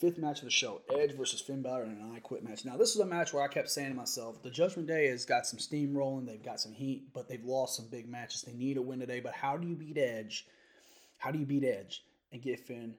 Fifth 0.00 0.18
match 0.18 0.38
of 0.38 0.44
the 0.44 0.50
show: 0.50 0.82
Edge 0.96 1.12
versus 1.12 1.40
Finn 1.40 1.62
Balor 1.62 1.84
in 1.84 1.90
an 1.92 2.12
I 2.14 2.20
Quit 2.20 2.44
match. 2.44 2.64
Now, 2.64 2.76
this 2.76 2.94
is 2.94 3.00
a 3.00 3.06
match 3.06 3.32
where 3.32 3.42
I 3.42 3.48
kept 3.48 3.70
saying 3.70 3.88
to 3.88 3.96
myself, 3.96 4.42
the 4.42 4.50
Judgment 4.50 4.86
Day 4.86 5.08
has 5.08 5.24
got 5.24 5.46
some 5.46 5.58
steam 5.58 5.96
rolling. 5.96 6.24
They've 6.24 6.42
got 6.42 6.60
some 6.60 6.72
heat, 6.72 7.12
but 7.12 7.28
they've 7.28 7.44
lost 7.44 7.76
some 7.76 7.88
big 7.90 8.08
matches. 8.08 8.42
They 8.42 8.52
need 8.52 8.76
a 8.76 8.82
win 8.82 9.00
today. 9.00 9.20
But 9.20 9.32
how 9.32 9.56
do 9.56 9.66
you 9.66 9.74
beat 9.74 9.98
Edge? 9.98 10.46
How 11.18 11.32
do 11.32 11.38
you 11.38 11.46
beat 11.46 11.64
Edge 11.64 12.04
and 12.30 12.42
get 12.42 12.60
Finn 12.60 12.94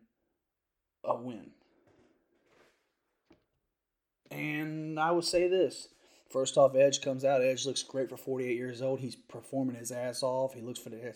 a 1.05 1.15
win? 1.15 1.51
And 4.29 4.99
I 4.99 5.11
would 5.11 5.25
say 5.25 5.47
this 5.47 5.89
First 6.33 6.57
off, 6.57 6.75
Edge 6.75 6.99
comes 6.99 7.23
out. 7.23 7.43
Edge 7.43 7.67
looks 7.67 7.83
great 7.83 8.09
for 8.09 8.17
48 8.17 8.55
years 8.55 8.81
old. 8.81 8.99
He's 8.99 9.15
performing 9.15 9.75
his 9.75 9.91
ass 9.91 10.23
off. 10.23 10.55
He 10.55 10.61
looks 10.61 10.79
for 10.79 10.89
the 10.89 11.13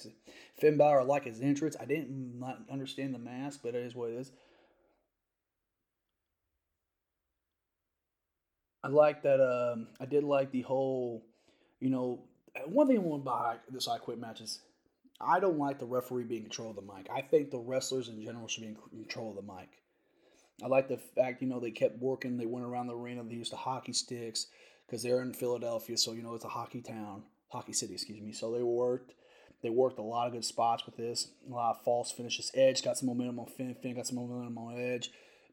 Finn 0.59 0.77
Balor. 0.77 1.03
Like 1.05 1.25
his 1.25 1.41
entrance. 1.41 1.75
I 1.79 1.85
didn't 1.85 2.39
not 2.39 2.59
understand 2.71 3.15
the 3.15 3.19
mask, 3.19 3.61
but 3.63 3.73
it 3.73 3.83
is 3.83 3.95
what 3.95 4.11
it 4.11 4.17
is. 4.17 4.31
I 8.83 8.89
like 8.89 9.23
that. 9.23 9.41
Um, 9.41 9.87
I 9.99 10.05
did 10.05 10.23
like 10.23 10.51
the 10.51 10.61
whole, 10.61 11.25
you 11.79 11.89
know, 11.89 12.21
one 12.67 12.85
thing 12.85 12.97
I 12.97 13.01
want 13.01 13.25
by 13.25 13.55
this 13.71 13.87
I 13.87 13.97
quit 13.97 14.19
matches, 14.19 14.59
I 15.19 15.39
don't 15.39 15.57
like 15.57 15.79
the 15.79 15.85
referee 15.85 16.25
being 16.25 16.43
in 16.43 16.49
control 16.49 16.69
of 16.69 16.75
the 16.75 16.83
mic. 16.83 17.07
I 17.11 17.21
think 17.21 17.49
the 17.49 17.57
wrestlers 17.57 18.07
in 18.07 18.23
general 18.23 18.47
should 18.47 18.61
be 18.61 18.67
in 18.67 18.77
control 18.91 19.31
of 19.31 19.35
the 19.35 19.51
mic. 19.51 19.69
I 20.63 20.67
like 20.67 20.87
the 20.87 20.97
fact, 20.97 21.41
you 21.41 21.47
know, 21.47 21.59
they 21.59 21.71
kept 21.71 21.99
working. 21.99 22.37
They 22.37 22.45
went 22.45 22.67
around 22.67 22.85
the 22.85 22.95
arena. 22.95 23.23
They 23.23 23.33
used 23.33 23.51
the 23.51 23.57
hockey 23.57 23.93
sticks 23.93 24.45
because 24.87 25.03
they're 25.03 25.21
in 25.21 25.33
Philadelphia, 25.33 25.97
so 25.97 26.13
you 26.13 26.23
know 26.23 26.33
it's 26.33 26.45
a 26.45 26.49
hockey 26.49 26.81
town, 26.81 27.23
hockey 27.49 27.73
city, 27.73 27.93
excuse 27.93 28.21
me. 28.21 28.31
So 28.31 28.51
they 28.53 28.63
worked. 28.63 29.13
They 29.63 29.69
worked 29.69 29.97
a 29.97 30.03
lot 30.03 30.27
of 30.27 30.33
good 30.33 30.45
spots 30.45 30.85
with 30.85 30.97
this. 30.97 31.29
A 31.49 31.53
lot 31.53 31.77
of 31.77 31.83
false 31.83 32.11
finishes. 32.11 32.51
Edge 32.53 32.83
got 32.83 32.97
some 32.97 33.09
momentum 33.09 33.39
on 33.39 33.47
Finn. 33.47 33.75
Finn 33.81 33.95
got 33.95 34.05
some 34.05 34.17
momentum 34.17 34.57
on 34.57 34.77
Edge. 34.79 35.09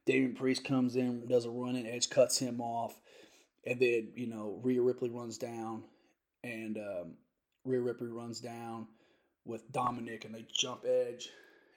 Damian 0.06 0.34
Priest 0.34 0.64
comes 0.64 0.94
in, 0.96 1.26
does 1.26 1.46
a 1.46 1.50
run, 1.50 1.76
and 1.76 1.86
Edge 1.86 2.10
cuts 2.10 2.38
him 2.38 2.60
off. 2.60 2.94
And 3.66 3.80
then, 3.80 4.12
you 4.14 4.26
know, 4.26 4.60
Rhea 4.62 4.82
Ripley 4.82 5.08
runs 5.08 5.38
down, 5.38 5.84
and 6.42 6.76
um, 6.76 7.14
Rhea 7.64 7.80
Ripley 7.80 8.08
runs 8.08 8.40
down 8.40 8.88
with 9.46 9.72
Dominic, 9.72 10.26
and 10.26 10.34
they 10.34 10.46
jump 10.52 10.84
Edge. 10.84 11.30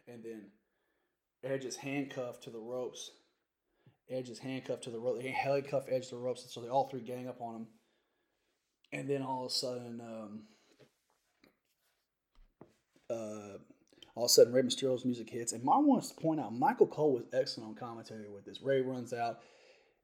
And 0.07 0.21
then 0.21 0.47
Edge 1.43 1.63
is 1.63 1.77
handcuffed 1.77 2.43
to 2.43 2.49
the 2.49 2.59
ropes. 2.59 3.09
Edge 4.09 4.29
is 4.29 4.39
handcuffed 4.39 4.83
to 4.83 4.89
the 4.89 4.99
rope. 4.99 5.21
They 5.21 5.29
handcuff 5.29 5.85
Edge 5.89 6.09
to 6.09 6.15
the 6.15 6.21
ropes, 6.21 6.45
so 6.49 6.61
they 6.61 6.69
all 6.69 6.87
three 6.89 7.01
gang 7.01 7.27
up 7.27 7.41
on 7.41 7.55
him. 7.55 7.67
And 8.93 9.09
then 9.09 9.21
all 9.21 9.45
of 9.45 9.51
a 9.51 9.53
sudden, 9.53 10.01
um, 10.01 10.43
uh, 13.09 13.57
all 14.15 14.23
of 14.23 14.29
a 14.29 14.29
sudden, 14.29 14.53
Rey 14.53 14.61
Mysterio's 14.61 15.03
music 15.03 15.29
hits. 15.29 15.51
And 15.51 15.61
I 15.63 15.77
want 15.79 16.03
to 16.03 16.15
point 16.15 16.39
out, 16.39 16.53
Michael 16.53 16.87
Cole 16.87 17.13
was 17.13 17.25
excellent 17.33 17.69
on 17.69 17.75
commentary 17.75 18.29
with 18.29 18.45
this. 18.45 18.61
Rey 18.61 18.81
runs 18.81 19.11
out, 19.11 19.39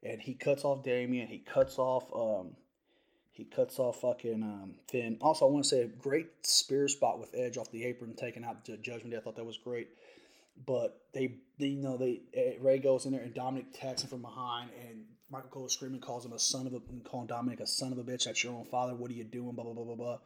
and 0.02 0.20
he 0.20 0.34
cuts 0.34 0.64
off 0.64 0.84
Damian. 0.84 1.28
He 1.28 1.38
cuts 1.38 1.78
off, 1.78 2.04
um, 2.14 2.56
he 3.32 3.44
cuts 3.44 3.78
off 3.78 4.02
fucking 4.02 4.42
um, 4.42 4.74
Finn. 4.88 5.16
Also, 5.22 5.48
I 5.48 5.50
want 5.50 5.64
to 5.64 5.70
say 5.70 5.80
a 5.80 5.86
great 5.86 6.28
spear 6.42 6.86
spot 6.88 7.18
with 7.18 7.34
Edge 7.34 7.56
off 7.56 7.70
the 7.70 7.84
apron, 7.84 8.14
taking 8.14 8.44
out 8.44 8.66
the 8.66 8.76
Judgment 8.76 9.12
Day. 9.12 9.16
I 9.16 9.20
thought 9.20 9.36
that 9.36 9.46
was 9.46 9.58
great. 9.58 9.88
But 10.66 10.98
they, 11.12 11.38
they 11.58 11.66
you 11.66 11.82
know, 11.82 11.96
they 11.96 12.22
eh, 12.34 12.54
Rey 12.60 12.78
goes 12.78 13.06
in 13.06 13.12
there 13.12 13.22
and 13.22 13.34
Dominic 13.34 13.66
attacks 13.74 14.02
him 14.02 14.08
from 14.08 14.22
behind, 14.22 14.70
and 14.88 15.04
Michael 15.30 15.50
Cole 15.50 15.68
screaming, 15.68 16.00
calls 16.00 16.24
him 16.24 16.32
a 16.32 16.38
son 16.38 16.66
of 16.66 16.74
a, 16.74 16.80
calling 17.08 17.26
Dominic 17.26 17.60
a 17.60 17.66
son 17.66 17.92
of 17.92 17.98
a 17.98 18.04
bitch. 18.04 18.24
That's 18.24 18.42
your 18.44 18.54
own 18.54 18.64
father. 18.64 18.94
What 18.94 19.10
are 19.10 19.14
you 19.14 19.24
doing? 19.24 19.54
Blah 19.54 19.64
blah 19.64 19.74
blah 19.74 19.84
blah 19.84 19.96
blah. 19.96 20.18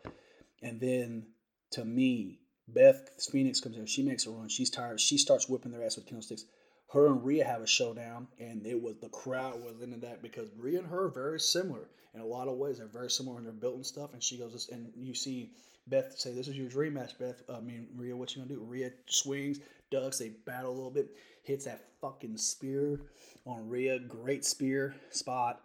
And 0.62 0.80
then 0.80 1.28
to 1.72 1.84
me, 1.84 2.40
Beth 2.66 3.08
Phoenix 3.30 3.60
comes 3.60 3.76
in. 3.76 3.86
She 3.86 4.02
makes 4.02 4.26
a 4.26 4.30
run. 4.30 4.48
She's 4.48 4.70
tired. 4.70 5.00
She 5.00 5.18
starts 5.18 5.48
whipping 5.48 5.72
their 5.72 5.84
ass 5.84 5.96
with 5.96 6.06
kendo 6.06 6.22
sticks. 6.22 6.44
Her 6.92 7.06
and 7.06 7.24
Rhea 7.24 7.44
have 7.44 7.60
a 7.60 7.66
showdown, 7.66 8.28
and 8.38 8.66
it 8.66 8.80
was 8.80 8.96
the 9.00 9.10
crowd 9.10 9.62
was 9.62 9.82
into 9.82 9.98
that 9.98 10.22
because 10.22 10.48
Rhea 10.56 10.78
and 10.78 10.88
her 10.88 11.04
are 11.04 11.10
very 11.10 11.38
similar 11.38 11.88
in 12.14 12.20
a 12.20 12.26
lot 12.26 12.48
of 12.48 12.56
ways. 12.56 12.78
They're 12.78 12.86
very 12.86 13.10
similar 13.10 13.38
in 13.38 13.44
their 13.44 13.52
built 13.52 13.76
and 13.76 13.86
stuff. 13.86 14.14
And 14.14 14.22
she 14.22 14.38
goes, 14.38 14.52
this, 14.52 14.68
and 14.70 14.90
you 14.96 15.14
see 15.14 15.52
Beth 15.86 16.18
say, 16.18 16.32
"This 16.32 16.48
is 16.48 16.56
your 16.56 16.68
dream 16.68 16.94
match, 16.94 17.18
Beth." 17.18 17.42
I 17.48 17.60
mean, 17.60 17.88
Rhea, 17.94 18.16
what 18.16 18.34
you 18.34 18.42
gonna 18.42 18.54
do? 18.54 18.60
Rhea 18.60 18.90
swings, 19.06 19.60
ducks. 19.90 20.18
They 20.18 20.32
battle 20.46 20.70
a 20.70 20.74
little 20.74 20.90
bit. 20.90 21.08
Hits 21.42 21.64
that 21.64 21.84
fucking 22.00 22.36
spear 22.36 23.00
on 23.46 23.68
Rhea. 23.68 23.98
Great 23.98 24.44
spear 24.44 24.94
spot. 25.10 25.60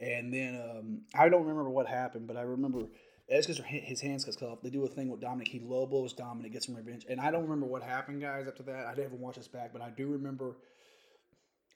And 0.00 0.32
then 0.32 0.60
um, 0.60 1.00
I 1.14 1.28
don't 1.28 1.46
remember 1.46 1.70
what 1.70 1.86
happened, 1.86 2.26
but 2.26 2.36
I 2.36 2.42
remember 2.42 2.86
Edge 3.28 3.46
gets 3.46 3.60
his 3.66 4.00
hands 4.00 4.24
gets 4.24 4.36
cut 4.36 4.48
off. 4.48 4.62
They 4.62 4.70
do 4.70 4.84
a 4.84 4.88
thing 4.88 5.08
with 5.08 5.20
Dominic. 5.20 5.48
He 5.48 5.60
low 5.60 5.86
blows 5.86 6.12
Dominic, 6.12 6.52
gets 6.52 6.66
some 6.66 6.76
revenge. 6.76 7.06
And 7.08 7.20
I 7.20 7.30
don't 7.30 7.42
remember 7.42 7.66
what 7.66 7.82
happened, 7.82 8.20
guys, 8.20 8.46
after 8.46 8.62
that. 8.64 8.86
I 8.86 8.94
didn't 8.94 9.08
even 9.12 9.20
watch 9.20 9.36
this 9.36 9.48
back, 9.48 9.72
but 9.72 9.82
I 9.82 9.90
do 9.90 10.06
remember. 10.06 10.56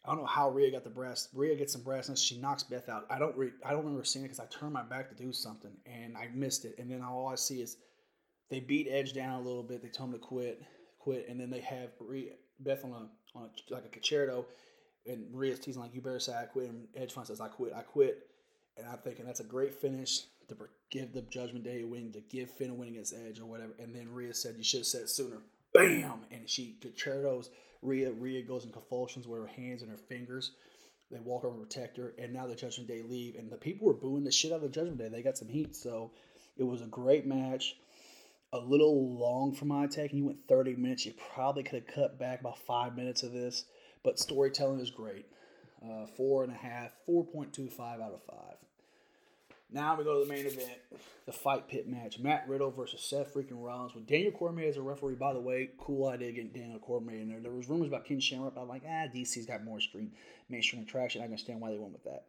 I 0.05 0.11
don't 0.11 0.21
know 0.21 0.27
how 0.27 0.49
Rhea 0.49 0.71
got 0.71 0.85
the 0.85 0.91
breast. 0.91 1.29
Rhea 1.35 1.57
gets 1.57 1.75
some 1.75 1.83
breast 1.83 2.09
and 2.09 2.17
she 2.17 2.41
knocks 2.41 2.63
Beth 2.63 2.89
out. 2.89 3.05
I 3.11 3.19
don't 3.19 3.37
re- 3.37 3.53
I 3.65 3.71
don't 3.71 3.85
remember 3.85 4.05
seeing 4.05 4.25
it 4.25 4.29
because 4.29 4.41
I 4.41 4.47
turned 4.47 4.73
my 4.73 4.83
back 4.83 5.11
to 5.11 5.15
do 5.15 5.31
something 5.31 5.73
and 5.85 6.17
I 6.17 6.29
missed 6.35 6.65
it. 6.65 6.77
And 6.79 6.91
then 6.91 7.03
all 7.03 7.29
I 7.29 7.35
see 7.35 7.61
is 7.61 7.77
they 8.49 8.61
beat 8.61 8.89
Edge 8.91 9.13
down 9.13 9.41
a 9.41 9.43
little 9.43 9.63
bit. 9.63 9.83
They 9.83 9.89
tell 9.89 10.07
him 10.07 10.13
to 10.13 10.19
quit, 10.19 10.63
quit, 11.01 11.27
and 11.29 11.41
then 11.41 11.51
they 11.51 11.61
have 11.61 11.91
Rhea, 11.99 12.33
Beth 12.61 12.85
on 12.85 12.93
a 12.93 13.39
on 13.39 13.45
a, 13.45 13.75
like 13.75 13.85
a 13.85 13.89
Con-Chair-To, 13.89 14.45
and 15.07 15.27
Rhea's 15.33 15.59
teasing 15.59 15.83
like, 15.83 15.95
"You 15.95 16.01
better 16.01 16.21
say 16.21 16.35
I 16.35 16.45
quit." 16.45 16.69
And 16.69 16.87
Edge 16.95 17.13
finally 17.13 17.27
says, 17.27 17.41
"I 17.41 17.49
quit, 17.49 17.73
I 17.75 17.83
quit," 17.83 18.29
and 18.77 18.87
I'm 18.87 18.99
thinking 18.99 19.25
that's 19.25 19.41
a 19.41 19.45
great 19.45 19.75
finish 19.75 20.23
to 20.49 20.57
give 20.91 21.13
the 21.13 21.23
Judgment 21.23 21.65
Day 21.65 21.83
a 21.83 21.87
win, 21.87 22.13
to 22.13 22.21
give 22.21 22.51
Finn 22.51 22.71
a 22.71 22.75
win 22.75 22.89
against 22.89 23.15
Edge 23.15 23.41
or 23.41 23.47
whatever. 23.47 23.75
And 23.79 23.95
then 23.95 24.13
Rhea 24.13 24.35
said, 24.35 24.57
"You 24.57 24.65
should 24.65 24.81
have 24.81 24.87
said 24.87 25.09
sooner." 25.09 25.39
Bam! 25.73 26.27
And 26.31 26.49
she 26.49 26.77
Con-Chair-Tos. 26.83 27.51
Rhea 27.83 28.13
Rhea 28.13 28.43
goes 28.43 28.65
in 28.65 28.73
convulsions 28.73 29.27
with 29.27 29.41
her 29.41 29.47
hands 29.47 29.83
and 29.83 29.91
her 29.91 29.97
fingers. 29.97 30.53
They 31.11 31.19
walk 31.19 31.45
over 31.45 31.57
and 31.57 31.69
protect 31.69 31.97
her, 31.97 32.15
and 32.19 32.33
now 32.33 32.47
the 32.47 32.55
Judgment 32.55 32.89
Day 32.89 33.03
leave, 33.03 33.37
and 33.37 33.51
the 33.51 33.57
people 33.57 33.87
were 33.87 33.95
booing 33.95 34.23
the 34.23 34.31
shit 34.31 34.53
out 34.53 34.57
of 34.57 34.63
the 34.63 34.69
Judgment 34.69 34.99
Day. 34.99 35.09
They 35.09 35.23
got 35.23 35.39
some 35.39 35.49
heat, 35.49 35.75
so 35.75 36.13
it 36.57 36.63
was 36.63 36.83
a 36.83 36.87
great 36.87 37.27
match. 37.27 37.77
A 38.53 38.59
little 38.59 39.17
long 39.17 39.55
for 39.55 39.65
my 39.65 39.87
take, 39.87 40.11
and 40.11 40.19
you 40.19 40.27
went 40.27 40.49
30 40.49 40.75
minutes. 40.75 41.07
You 41.07 41.13
probably 41.35 41.63
could 41.63 41.85
have 41.85 41.95
cut 41.95 42.19
back 42.19 42.41
about 42.41 42.59
five 42.59 42.97
minutes 42.97 43.23
of 43.23 43.33
this, 43.33 43.65
but 44.03 44.19
storytelling 44.19 44.81
is 44.81 44.91
great. 44.91 45.27
Uh, 45.85 46.07
four 46.07 46.43
and 46.43 46.53
a 46.53 46.57
half, 46.57 46.93
4.25 47.09 47.81
out 48.03 48.13
of 48.13 48.23
five. 48.25 48.57
Now 49.73 49.95
we 49.95 50.03
go 50.03 50.19
to 50.19 50.27
the 50.27 50.33
main 50.33 50.47
event, 50.47 50.79
the 51.27 51.33
fight 51.33 51.69
pit 51.69 51.89
match. 51.89 52.19
Matt 52.19 52.49
Riddle 52.49 52.73
versus 52.73 53.01
Seth 53.03 53.33
freaking 53.33 53.65
Rollins 53.65 53.95
with 53.95 54.07
Daniel 54.07 54.33
Cormier 54.33 54.69
as 54.69 54.77
a 54.77 54.83
referee. 54.83 55.15
By 55.15 55.33
the 55.33 55.41
way, 55.41 55.71
cool 55.79 56.09
idea 56.09 56.33
getting 56.33 56.51
Daniel 56.51 56.81
Cormier 56.81 57.21
in 57.21 57.29
there. 57.29 57.39
There 57.39 57.53
was 57.53 57.69
rumors 57.69 57.87
about 57.87 58.05
Ken 58.05 58.19
Shamrock, 58.19 58.57
but 58.57 58.63
I'm 58.63 58.69
like, 58.69 58.83
ah, 58.85 59.07
DC's 59.15 59.47
got 59.47 59.65
more 59.65 59.81
stream 59.81 60.11
mainstream 60.49 60.83
attraction. 60.83 61.23
I 61.23 61.25
understand 61.25 61.61
why 61.61 61.71
they 61.71 61.79
went 61.79 61.93
with 61.93 62.05
that. 62.05 62.25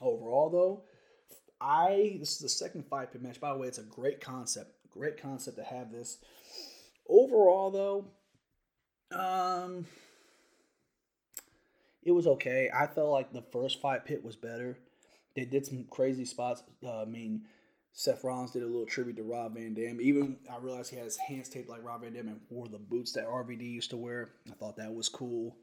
Overall, 0.00 0.50
though, 0.50 0.82
I 1.60 2.16
this 2.20 2.32
is 2.32 2.38
the 2.38 2.48
second 2.48 2.86
fight 2.86 3.12
pit 3.12 3.22
match. 3.22 3.40
By 3.40 3.52
the 3.52 3.58
way, 3.58 3.68
it's 3.68 3.78
a 3.78 3.82
great 3.82 4.20
concept. 4.20 4.72
Great 4.90 5.20
concept 5.20 5.56
to 5.58 5.64
have 5.64 5.92
this. 5.92 6.18
Overall, 7.08 7.70
though, 7.70 9.18
um, 9.18 9.86
it 12.02 12.12
was 12.12 12.26
okay. 12.26 12.70
I 12.74 12.86
felt 12.86 13.10
like 13.10 13.32
the 13.32 13.44
first 13.52 13.80
fight 13.80 14.04
pit 14.04 14.24
was 14.24 14.36
better. 14.36 14.78
They 15.36 15.44
did 15.44 15.66
some 15.66 15.84
crazy 15.90 16.24
spots. 16.24 16.62
Uh, 16.84 17.02
I 17.02 17.04
mean, 17.04 17.42
Seth 17.92 18.24
Rollins 18.24 18.52
did 18.52 18.62
a 18.62 18.66
little 18.66 18.86
tribute 18.86 19.16
to 19.16 19.22
Rob 19.22 19.54
Van 19.54 19.74
Dam. 19.74 20.00
Even 20.00 20.36
I 20.50 20.58
realized 20.58 20.90
he 20.90 20.96
had 20.96 21.04
his 21.04 21.16
hands 21.16 21.48
taped 21.48 21.68
like 21.68 21.84
Rob 21.84 22.02
Van 22.02 22.12
Dam 22.12 22.28
and 22.28 22.40
wore 22.50 22.68
the 22.68 22.78
boots 22.78 23.12
that 23.12 23.26
RVD 23.26 23.62
used 23.62 23.90
to 23.90 23.96
wear. 23.96 24.30
I 24.50 24.54
thought 24.54 24.76
that 24.76 24.94
was 24.94 25.08
cool. 25.08 25.56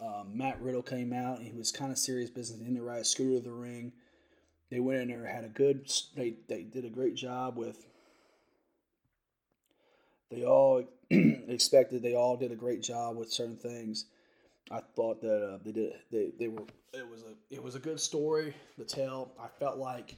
Um, 0.00 0.30
Matt 0.34 0.60
Riddle 0.62 0.82
came 0.82 1.12
out 1.12 1.38
and 1.38 1.46
he 1.46 1.52
was 1.52 1.70
kind 1.70 1.92
of 1.92 1.98
serious 1.98 2.30
business 2.30 2.66
in 2.66 2.74
the 2.74 2.82
right 2.82 3.04
scooter 3.04 3.36
to 3.36 3.40
the 3.40 3.52
ring. 3.52 3.92
They 4.70 4.80
went 4.80 5.00
in 5.00 5.08
there, 5.08 5.26
had 5.26 5.44
a 5.44 5.48
good. 5.48 5.90
They 6.16 6.36
they 6.48 6.62
did 6.62 6.84
a 6.84 6.90
great 6.90 7.16
job 7.16 7.56
with. 7.56 7.86
They 10.30 10.44
all 10.44 10.84
expected. 11.10 12.02
They 12.02 12.14
all 12.14 12.36
did 12.36 12.52
a 12.52 12.56
great 12.56 12.82
job 12.82 13.16
with 13.16 13.32
certain 13.32 13.56
things. 13.56 14.06
I 14.70 14.80
thought 14.94 15.20
that 15.22 15.44
uh, 15.44 15.58
they 15.64 15.72
did. 15.72 15.92
They, 16.12 16.30
they 16.38 16.48
were. 16.48 16.62
It 16.92 17.08
was 17.08 17.22
a. 17.22 17.34
It 17.54 17.62
was 17.62 17.74
a 17.74 17.80
good 17.80 18.00
story 18.00 18.54
to 18.78 18.84
tell. 18.84 19.32
I 19.40 19.48
felt 19.58 19.78
like. 19.78 20.16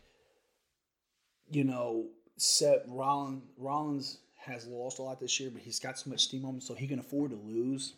You 1.51 1.65
know, 1.65 2.07
Seth 2.37 2.83
Rollins 2.87 3.43
Rollins 3.59 4.19
has 4.37 4.67
lost 4.67 4.99
a 4.99 5.03
lot 5.03 5.21
this 5.21 5.39
year, 5.41 5.51
but 5.51 5.63
he's 5.63 5.79
got 5.79 5.99
so 5.99 6.11
much 6.11 6.21
steam 6.21 6.45
on 6.45 6.55
him, 6.55 6.61
so 6.61 6.75
he 6.75 6.87
can 6.87 6.99
afford 6.99 7.31
to 7.31 7.37
lose. 7.37 7.95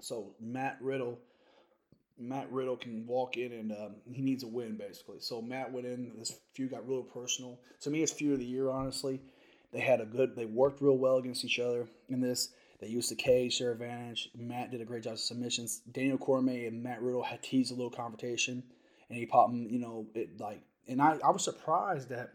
So 0.00 0.34
Matt 0.40 0.78
Riddle, 0.80 1.18
Matt 2.18 2.50
Riddle 2.50 2.76
can 2.76 3.06
walk 3.06 3.36
in 3.36 3.52
and 3.52 3.72
um, 3.72 3.94
he 4.12 4.22
needs 4.22 4.42
a 4.42 4.48
win 4.48 4.76
basically. 4.76 5.20
So 5.20 5.40
Matt 5.40 5.72
went 5.72 5.86
in. 5.86 6.12
This 6.18 6.38
feud 6.54 6.70
got 6.70 6.88
real 6.88 7.02
personal. 7.02 7.58
To 7.82 7.90
me, 7.90 8.02
it's 8.02 8.12
feud 8.12 8.34
of 8.34 8.38
the 8.38 8.44
year. 8.44 8.70
Honestly, 8.70 9.20
they 9.72 9.80
had 9.80 10.00
a 10.00 10.06
good. 10.06 10.36
They 10.36 10.46
worked 10.46 10.80
real 10.80 10.98
well 10.98 11.16
against 11.16 11.44
each 11.44 11.58
other 11.58 11.86
in 12.08 12.20
this. 12.20 12.50
They 12.80 12.88
used 12.88 13.10
the 13.10 13.16
cage, 13.16 13.58
their 13.58 13.72
advantage. 13.72 14.30
Matt 14.36 14.70
did 14.70 14.80
a 14.80 14.84
great 14.84 15.04
job 15.04 15.14
of 15.14 15.20
submissions. 15.20 15.80
Daniel 15.90 16.18
Cormier 16.18 16.68
and 16.68 16.82
Matt 16.82 17.02
Riddle 17.02 17.22
had 17.22 17.42
teased 17.42 17.72
a 17.72 17.74
little 17.74 17.90
confrontation, 17.90 18.62
and 19.08 19.18
he 19.18 19.26
popped 19.26 19.52
him, 19.52 19.68
you 19.70 19.78
know, 19.78 20.06
it 20.14 20.38
like. 20.38 20.60
And 20.86 21.00
I, 21.00 21.18
I 21.24 21.30
was 21.30 21.42
surprised 21.42 22.10
that 22.10 22.32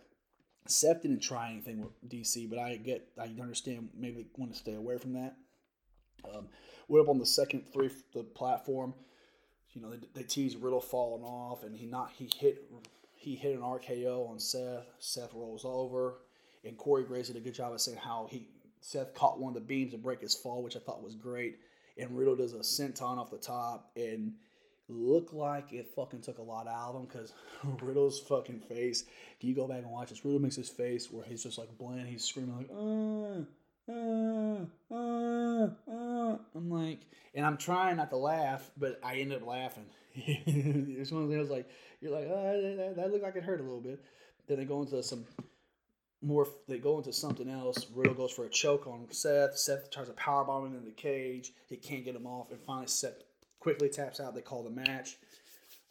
Seth 0.67 1.03
didn't 1.03 1.19
try 1.19 1.51
anything 1.51 1.81
with 1.81 2.09
DC, 2.09 2.49
but 2.49 2.59
I 2.59 2.75
get, 2.77 3.07
I 3.19 3.31
understand 3.41 3.89
maybe 3.95 4.25
want 4.37 4.51
to 4.51 4.57
stay 4.57 4.73
away 4.73 4.97
from 4.97 5.13
that. 5.13 5.35
Um, 6.25 6.47
we're 6.87 7.01
up 7.01 7.09
on 7.09 7.19
the 7.19 7.25
second 7.25 7.63
three, 7.71 7.89
the 8.13 8.23
platform. 8.23 8.93
You 9.73 9.81
know, 9.81 9.91
they, 9.91 9.99
they 10.13 10.23
teased 10.23 10.61
Riddle 10.61 10.81
falling 10.81 11.23
off, 11.23 11.63
and 11.63 11.75
he 11.75 11.85
not 11.85 12.11
he 12.17 12.29
hit 12.37 12.69
he 13.15 13.35
hit 13.35 13.55
an 13.55 13.61
RKO 13.61 14.29
on 14.29 14.39
Seth. 14.39 14.85
Seth 14.99 15.33
rolls 15.33 15.63
over, 15.63 16.15
and 16.65 16.77
Corey 16.77 17.03
Graves 17.03 17.27
did 17.27 17.37
a 17.37 17.39
good 17.39 17.53
job 17.53 17.73
of 17.73 17.81
saying 17.81 17.97
how 17.97 18.27
he 18.29 18.47
Seth 18.81 19.13
caught 19.13 19.39
one 19.39 19.55
of 19.55 19.55
the 19.55 19.67
beams 19.67 19.91
to 19.91 19.97
break 19.97 20.21
his 20.21 20.35
fall, 20.35 20.63
which 20.63 20.75
I 20.75 20.79
thought 20.79 21.03
was 21.03 21.15
great. 21.15 21.59
And 21.97 22.17
Riddle 22.17 22.35
does 22.35 22.53
a 22.53 22.59
senton 22.59 23.17
off 23.17 23.29
the 23.29 23.37
top 23.37 23.91
and 23.95 24.33
looked 24.89 25.33
like 25.33 25.71
it 25.71 25.87
fucking 25.95 26.21
took 26.21 26.39
a 26.39 26.41
lot 26.41 26.67
out 26.67 26.89
of 26.89 26.95
him 26.95 27.05
because 27.05 27.33
Riddle's 27.81 28.19
fucking 28.19 28.59
face. 28.59 29.03
Can 29.39 29.49
you 29.49 29.55
go 29.55 29.67
back 29.67 29.83
and 29.83 29.91
watch 29.91 30.09
this? 30.09 30.25
Riddle 30.25 30.41
makes 30.41 30.55
his 30.55 30.69
face 30.69 31.11
where 31.11 31.23
he's 31.23 31.43
just 31.43 31.57
like 31.57 31.77
bland. 31.77 32.07
He's 32.07 32.23
screaming 32.23 32.57
like, 32.57 32.69
uh, 32.71 33.45
uh, 33.89 34.65
uh, 34.93 35.69
uh. 35.89 36.37
I'm 36.55 36.69
like, 36.69 37.01
and 37.33 37.45
I'm 37.45 37.57
trying 37.57 37.97
not 37.97 38.09
to 38.11 38.17
laugh, 38.17 38.69
but 38.77 38.99
I 39.03 39.15
end 39.17 39.33
up 39.33 39.45
laughing. 39.45 39.85
it's 40.15 41.11
one 41.11 41.23
of 41.23 41.29
those 41.29 41.49
like 41.49 41.69
you're 42.01 42.11
like, 42.11 42.27
oh, 42.29 42.75
that, 42.77 42.95
that 42.95 43.11
looked 43.11 43.23
like 43.23 43.35
it 43.35 43.43
hurt 43.43 43.59
a 43.59 43.63
little 43.63 43.81
bit. 43.81 44.03
Then 44.47 44.57
they 44.57 44.65
go 44.65 44.81
into 44.81 45.01
some 45.03 45.25
more. 46.21 46.47
They 46.67 46.79
go 46.79 46.97
into 46.97 47.13
something 47.13 47.49
else. 47.49 47.87
Riddle 47.93 48.15
goes 48.15 48.31
for 48.31 48.45
a 48.45 48.49
choke 48.49 48.87
on 48.87 49.07
Seth. 49.11 49.57
Seth 49.57 49.91
tries 49.91 50.07
to 50.07 50.13
powerbomb 50.13 50.67
him 50.67 50.75
in 50.77 50.85
the 50.85 50.91
cage. 50.91 51.51
He 51.67 51.77
can't 51.77 52.03
get 52.03 52.15
him 52.15 52.27
off, 52.27 52.51
and 52.51 52.59
finally 52.61 52.87
Seth 52.87 53.23
quickly 53.59 53.89
taps 53.89 54.19
out. 54.19 54.35
They 54.35 54.41
call 54.41 54.63
the 54.63 54.69
match. 54.69 55.17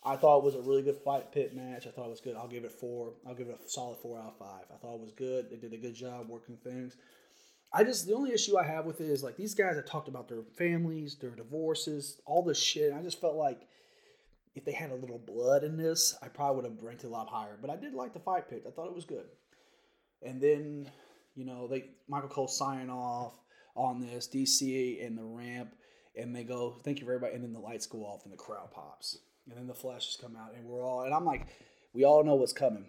I 0.02 0.16
thought 0.16 0.38
it 0.38 0.44
was 0.44 0.54
a 0.54 0.62
really 0.62 0.82
good 0.82 0.96
fight 0.96 1.30
pit 1.30 1.54
match. 1.54 1.86
I 1.86 1.90
thought 1.90 2.06
it 2.06 2.10
was 2.10 2.20
good. 2.20 2.36
I'll 2.36 2.48
give 2.48 2.64
it 2.64 2.72
four. 2.72 3.12
I'll 3.26 3.34
give 3.34 3.48
it 3.48 3.60
a 3.64 3.68
solid 3.68 3.98
four 3.98 4.18
out 4.18 4.28
of 4.28 4.38
five. 4.38 4.64
I 4.72 4.78
thought 4.78 4.94
it 4.94 5.00
was 5.00 5.12
good. 5.12 5.50
They 5.50 5.56
did 5.56 5.74
a 5.74 5.76
good 5.76 5.94
job 5.94 6.28
working 6.28 6.56
things. 6.56 6.96
I 7.72 7.84
just 7.84 8.06
the 8.06 8.14
only 8.14 8.32
issue 8.32 8.58
I 8.58 8.64
have 8.64 8.84
with 8.84 9.00
it 9.00 9.08
is 9.08 9.22
like 9.22 9.36
these 9.36 9.54
guys 9.54 9.76
have 9.76 9.86
talked 9.86 10.08
about 10.08 10.28
their 10.28 10.42
families, 10.56 11.16
their 11.16 11.30
divorces, 11.30 12.20
all 12.26 12.42
this 12.42 12.58
shit. 12.58 12.92
I 12.92 13.00
just 13.02 13.20
felt 13.20 13.36
like 13.36 13.68
if 14.54 14.64
they 14.64 14.72
had 14.72 14.90
a 14.90 14.96
little 14.96 15.18
blood 15.18 15.62
in 15.62 15.76
this, 15.76 16.16
I 16.20 16.28
probably 16.28 16.56
would 16.56 16.64
have 16.64 16.82
ranked 16.82 17.04
it 17.04 17.08
a 17.08 17.10
lot 17.10 17.28
higher. 17.28 17.56
But 17.60 17.70
I 17.70 17.76
did 17.76 17.94
like 17.94 18.12
the 18.12 18.18
fight 18.20 18.48
pit. 18.48 18.64
I 18.66 18.70
thought 18.70 18.88
it 18.88 18.94
was 18.94 19.04
good. 19.04 19.26
And 20.22 20.40
then, 20.40 20.90
you 21.36 21.44
know, 21.44 21.68
they 21.68 21.84
Michael 22.08 22.28
Cole 22.28 22.48
signing 22.48 22.90
off 22.90 23.34
on 23.76 24.00
this, 24.00 24.28
DC 24.28 25.04
and 25.04 25.16
the 25.16 25.24
ramp, 25.24 25.74
and 26.16 26.34
they 26.34 26.42
go, 26.42 26.76
Thank 26.82 26.98
you 26.98 27.06
very 27.06 27.20
much. 27.20 27.32
And 27.32 27.44
then 27.44 27.52
the 27.52 27.60
lights 27.60 27.86
go 27.86 28.00
off 28.00 28.24
and 28.24 28.32
the 28.32 28.36
crowd 28.36 28.72
pops. 28.72 29.18
And 29.48 29.56
then 29.56 29.66
the 29.66 29.74
flashes 29.74 30.18
come 30.20 30.36
out 30.36 30.54
and 30.54 30.64
we're 30.64 30.86
all 30.86 31.02
and 31.02 31.14
I'm 31.14 31.24
like, 31.24 31.46
we 31.92 32.04
all 32.04 32.22
know 32.22 32.34
what's 32.34 32.52
coming. 32.52 32.86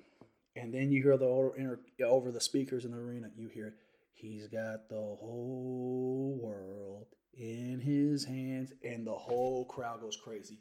And 0.55 0.73
then 0.73 0.91
you 0.91 1.01
hear 1.01 1.17
the 1.17 2.05
over 2.05 2.31
the 2.31 2.41
speakers 2.41 2.85
in 2.85 2.91
the 2.91 2.97
arena, 2.97 3.29
you 3.37 3.47
hear 3.47 3.75
He's 4.21 4.45
got 4.45 4.87
the 4.87 4.95
whole 4.95 6.37
world 6.39 7.07
in 7.33 7.79
his 7.79 8.23
hands, 8.23 8.71
and 8.83 9.05
the 9.05 9.15
whole 9.15 9.65
crowd 9.65 10.01
goes 10.01 10.15
crazy. 10.15 10.59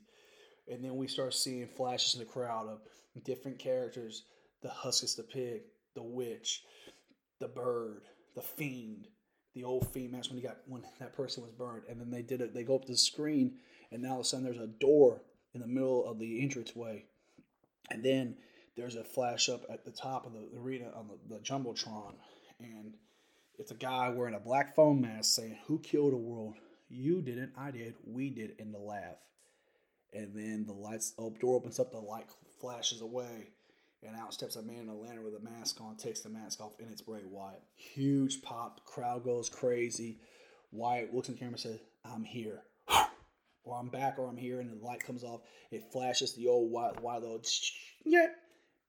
And 0.66 0.83
then 0.83 0.96
we 0.96 1.07
start 1.07 1.35
seeing 1.35 1.68
flashes 1.68 2.14
in 2.14 2.20
the 2.20 2.27
crowd 2.27 2.68
of 2.68 2.81
different 3.23 3.59
characters 3.59 4.25
the 4.62 4.68
Huskus 4.68 5.14
the 5.14 5.23
Pig, 5.23 5.62
the 5.94 6.03
Witch, 6.03 6.62
the 7.38 7.49
Bird, 7.49 8.03
the 8.35 8.40
Fiend, 8.40 9.09
the 9.55 9.64
old 9.64 9.92
Fiend 9.92 10.12
match 10.12 10.29
when 10.29 10.38
he 10.38 10.42
got 10.42 10.59
when 10.66 10.83
that 10.99 11.14
person 11.14 11.42
was 11.42 11.53
burned. 11.53 11.83
And 11.87 12.01
then 12.01 12.11
they 12.11 12.23
did 12.23 12.40
it, 12.40 12.55
they 12.55 12.64
go 12.64 12.77
up 12.77 12.87
to 12.87 12.92
the 12.92 12.96
screen, 12.96 13.59
and 13.92 14.01
now 14.01 14.12
all 14.12 14.20
of 14.20 14.20
a 14.20 14.25
sudden 14.25 14.44
there's 14.44 14.59
a 14.59 14.68
door 14.68 15.20
in 15.53 15.61
the 15.61 15.66
middle 15.66 16.07
of 16.07 16.18
the 16.18 16.40
entranceway. 16.40 17.05
And 17.90 18.03
then 18.03 18.37
there's 18.75 18.96
a 18.96 19.05
flash 19.05 19.51
up 19.51 19.64
at 19.68 19.85
the 19.85 19.90
top 19.90 20.25
of 20.25 20.33
the 20.33 20.49
arena 20.59 20.90
on 20.94 21.09
the, 21.09 21.35
the 21.35 21.40
Jumbotron. 21.42 22.14
And 22.61 22.94
it's 23.61 23.73
a 23.73 23.75
guy 23.75 24.09
wearing 24.09 24.35
a 24.35 24.40
black 24.40 24.75
foam 24.75 25.03
mask 25.03 25.37
saying, 25.37 25.59
Who 25.66 25.79
killed 25.81 26.14
the 26.14 26.16
world? 26.16 26.55
You 26.88 27.20
didn't, 27.20 27.53
I 27.59 27.70
did, 27.70 27.94
we 28.07 28.31
did, 28.31 28.55
in 28.59 28.73
the 28.73 28.79
laugh. 28.79 29.18
And 30.14 30.35
then 30.35 30.64
the 30.66 30.73
lights 30.73 31.12
oh, 31.18 31.35
door 31.38 31.57
opens 31.57 31.79
up, 31.79 31.92
the 31.92 31.99
light 31.99 32.25
flashes 32.59 33.03
away, 33.03 33.51
and 34.03 34.16
out 34.16 34.33
steps 34.33 34.57
a 34.57 34.62
man 34.62 34.81
in 34.81 34.88
a 34.88 34.94
lantern 34.94 35.25
with 35.25 35.35
a 35.35 35.40
mask 35.40 35.79
on, 35.83 35.96
takes 35.96 36.20
the 36.20 36.31
mask 36.31 36.62
off, 36.62 36.73
and 36.81 36.90
it's 36.90 37.03
Bray 37.03 37.20
Wyatt. 37.29 37.62
Huge 37.77 38.40
pop, 38.40 38.83
crowd 38.87 39.25
goes 39.25 39.51
crazy. 39.51 40.20
Wyatt 40.73 41.14
looks 41.14 41.29
in 41.29 41.35
the 41.35 41.38
camera 41.38 41.53
and 41.53 41.61
says, 41.61 41.81
I'm 42.03 42.25
here. 42.25 42.62
or 43.64 43.79
I'm 43.79 43.88
back, 43.88 44.18
or 44.18 44.27
I'm 44.27 44.38
here, 44.38 44.61
and 44.61 44.70
the 44.70 44.85
light 44.85 45.05
comes 45.05 45.23
off. 45.23 45.42
It 45.70 45.92
flashes 45.92 46.35
the 46.35 46.49
old 46.49 46.73
Wyatt, 46.73 47.03
Wyatt 47.03 47.23
logo, 47.25 47.42
yeah, 48.07 48.29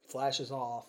flashes 0.07 0.49
off, 0.49 0.88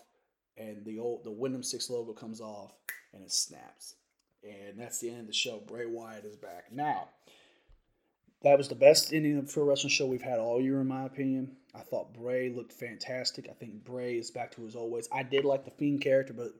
and 0.57 0.85
the 0.85 0.99
old 0.99 1.25
the 1.25 1.31
Wyndham 1.31 1.63
Six 1.63 1.89
logo 1.89 2.13
comes 2.13 2.39
off 2.39 2.71
and 3.13 3.23
it 3.23 3.31
snaps. 3.31 3.95
And 4.43 4.77
that's 4.77 4.99
the 4.99 5.09
end 5.09 5.21
of 5.21 5.27
the 5.27 5.33
show. 5.33 5.61
Bray 5.65 5.85
Wyatt 5.85 6.25
is 6.25 6.35
back. 6.35 6.65
Now, 6.71 7.09
that 8.43 8.57
was 8.57 8.67
the 8.67 8.75
best 8.75 9.13
ending 9.13 9.37
of 9.37 9.47
the 9.47 9.53
pro 9.53 9.63
wrestling 9.63 9.89
show 9.89 10.05
we've 10.05 10.21
had 10.21 10.39
all 10.39 10.61
year, 10.61 10.81
in 10.81 10.87
my 10.87 11.05
opinion. 11.05 11.55
I 11.73 11.79
thought 11.79 12.13
Bray 12.13 12.49
looked 12.49 12.73
fantastic. 12.73 13.47
I 13.49 13.53
think 13.53 13.85
Bray 13.85 14.15
is 14.15 14.31
back 14.31 14.51
to 14.55 14.63
his 14.63 14.75
old 14.75 14.91
ways. 14.91 15.07
I 15.11 15.23
did 15.23 15.45
like 15.45 15.63
the 15.63 15.71
Fiend 15.71 16.01
character, 16.01 16.33
but 16.33 16.53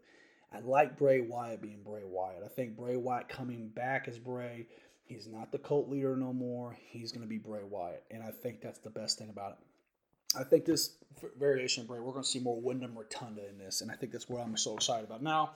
I 0.54 0.60
like 0.60 0.98
Bray 0.98 1.22
Wyatt 1.22 1.62
being 1.62 1.82
Bray 1.84 2.04
Wyatt. 2.06 2.44
I 2.44 2.48
think 2.48 2.78
Bray 2.78 2.96
Wyatt 2.96 3.28
coming 3.28 3.68
back 3.68 4.08
as 4.08 4.18
Bray. 4.18 4.68
He's 5.04 5.28
not 5.28 5.52
the 5.52 5.58
cult 5.60 5.90
leader 5.90 6.16
no 6.16 6.32
more. 6.32 6.78
He's 6.90 7.12
going 7.12 7.24
to 7.24 7.28
be 7.28 7.38
Bray 7.38 7.64
Wyatt. 7.70 8.04
And 8.10 8.24
I 8.24 8.32
think 8.32 8.62
that's 8.62 8.80
the 8.80 8.90
best 8.90 9.20
thing 9.20 9.30
about 9.30 9.52
it. 9.52 10.38
I 10.40 10.44
think 10.44 10.66
this 10.66 10.96
variation 11.38 11.82
of 11.82 11.90
Bray, 11.90 12.00
we're 12.00 12.14
going 12.14 12.24
to 12.24 12.30
see 12.30 12.40
more 12.40 12.60
Wyndham 12.60 12.98
Rotunda 12.98 13.48
in 13.50 13.58
this. 13.58 13.82
And 13.82 13.92
I 13.92 13.96
think 13.96 14.14
that's 14.14 14.30
what 14.30 14.42
I'm 14.42 14.56
so 14.56 14.76
excited 14.76 15.06
about. 15.06 15.22
Now, 15.22 15.52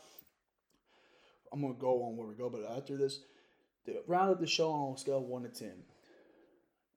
I'm 1.52 1.62
gonna 1.62 1.74
go 1.74 2.04
on 2.04 2.18
where 2.18 2.28
we 2.28 2.36
go, 2.36 2.50
but 2.50 2.64
after 2.76 2.98
this, 2.98 3.20
the 3.86 4.02
round 4.08 4.32
up 4.32 4.40
the 4.40 4.48
show 4.48 4.72
on 4.72 4.96
a 4.96 4.98
scale 4.98 5.24
one 5.24 5.44
to 5.44 5.50
ten. 5.50 5.84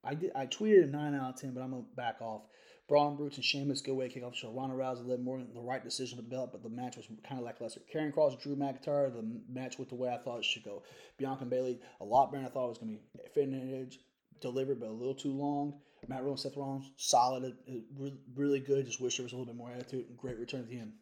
I 0.02 0.14
did 0.14 0.32
I 0.34 0.46
tweeted 0.46 0.84
a 0.84 0.86
nine 0.86 1.14
out 1.14 1.34
of 1.34 1.40
ten, 1.40 1.52
but 1.52 1.62
I'm 1.62 1.70
gonna 1.70 1.84
back 1.96 2.16
off. 2.20 2.42
Brawling 2.88 3.16
Brutes 3.16 3.36
and 3.36 3.44
Sheamus 3.44 3.82
go 3.82 3.92
away 3.92 4.08
kick 4.08 4.24
off 4.24 4.34
show. 4.34 4.50
Ronda 4.50 4.74
Rousey 4.74 5.06
led 5.06 5.22
more 5.22 5.38
than 5.38 5.54
the 5.54 5.60
right 5.60 5.82
decision 5.82 6.16
the 6.16 6.24
belt, 6.24 6.50
but 6.50 6.64
the 6.64 6.68
match 6.68 6.96
was 6.96 7.06
kind 7.06 7.38
of 7.38 7.44
lackluster. 7.44 7.80
Karrion 7.92 8.12
Kross, 8.12 8.40
Drew 8.40 8.56
McIntyre, 8.56 9.14
the 9.14 9.24
match 9.48 9.78
with 9.78 9.90
the 9.90 9.94
way 9.94 10.10
I 10.12 10.18
thought 10.18 10.38
it 10.38 10.44
should 10.44 10.64
go. 10.64 10.82
Bianca 11.16 11.42
and 11.42 11.50
Bayley, 11.50 11.78
a 12.00 12.04
lot 12.04 12.32
better 12.32 12.42
than 12.42 12.50
I 12.50 12.52
thought 12.52 12.66
it 12.66 12.70
was 12.70 12.78
gonna 12.78 12.92
be. 12.92 13.74
Edge 13.80 14.00
delivered, 14.40 14.80
but 14.80 14.88
a 14.88 14.92
little 14.92 15.14
too 15.14 15.32
long. 15.32 15.80
Matt 16.08 16.22
Riddle, 16.22 16.36
Seth 16.36 16.56
Rollins, 16.56 16.90
solid, 16.96 17.56
uh, 17.68 18.10
really 18.34 18.58
good. 18.58 18.86
Just 18.86 19.00
wish 19.00 19.18
there 19.18 19.24
was 19.24 19.32
a 19.32 19.36
little 19.36 19.52
bit 19.52 19.56
more 19.56 19.70
attitude. 19.70 20.06
Great 20.16 20.38
return 20.38 20.60
at 20.60 20.68
the 20.68 20.80
end. 20.80 20.92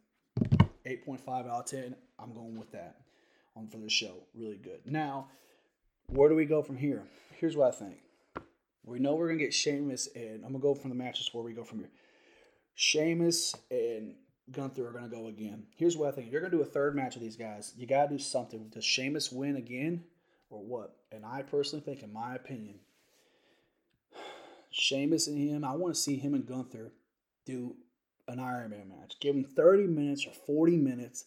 8.5 0.84 1.46
out 1.46 1.60
of 1.60 1.66
10. 1.66 1.94
I'm 2.18 2.34
going 2.34 2.58
with 2.58 2.72
that 2.72 2.96
on 3.58 3.68
for 3.68 3.78
the 3.78 3.90
show. 3.90 4.14
Really 4.34 4.56
good. 4.56 4.80
Now, 4.86 5.28
where 6.06 6.28
do 6.28 6.34
we 6.34 6.46
go 6.46 6.62
from 6.62 6.76
here? 6.76 7.02
Here's 7.36 7.56
what 7.56 7.68
I 7.68 7.76
think. 7.76 7.96
We 8.84 8.98
know 8.98 9.14
we're 9.14 9.28
gonna 9.28 9.38
get 9.38 9.52
Sheamus 9.52 10.08
and 10.14 10.44
I'm 10.44 10.52
gonna 10.52 10.60
go 10.60 10.74
from 10.74 10.90
the 10.90 10.96
matches 10.96 11.30
where 11.32 11.44
we 11.44 11.52
go 11.52 11.64
from 11.64 11.80
here. 11.80 11.90
Sheamus 12.74 13.54
and 13.70 14.14
Gunther 14.50 14.86
are 14.86 14.92
gonna 14.92 15.08
go 15.08 15.26
again. 15.26 15.64
Here's 15.76 15.96
what 15.96 16.08
I 16.08 16.12
think. 16.12 16.28
If 16.28 16.32
you're 16.32 16.40
gonna 16.40 16.56
do 16.56 16.62
a 16.62 16.66
third 16.66 16.94
match 16.96 17.14
with 17.14 17.22
these 17.22 17.36
guys, 17.36 17.74
you 17.76 17.86
gotta 17.86 18.08
do 18.08 18.18
something. 18.18 18.68
Does 18.70 18.84
Sheamus 18.84 19.30
win 19.30 19.56
again? 19.56 20.04
Or 20.50 20.62
what? 20.62 20.96
And 21.12 21.26
I 21.26 21.42
personally 21.42 21.84
think, 21.84 22.02
in 22.02 22.12
my 22.12 22.34
opinion, 22.34 22.76
Sheamus 24.70 25.26
and 25.26 25.36
him, 25.36 25.64
I 25.64 25.72
want 25.72 25.94
to 25.94 26.00
see 26.00 26.16
him 26.16 26.32
and 26.32 26.46
Gunther 26.46 26.92
do 27.44 27.76
an 28.26 28.38
Iron 28.38 28.70
Man 28.70 28.88
match. 28.88 29.16
Give 29.20 29.34
him 29.34 29.44
30 29.44 29.86
minutes 29.86 30.26
or 30.26 30.32
40 30.32 30.78
minutes 30.78 31.24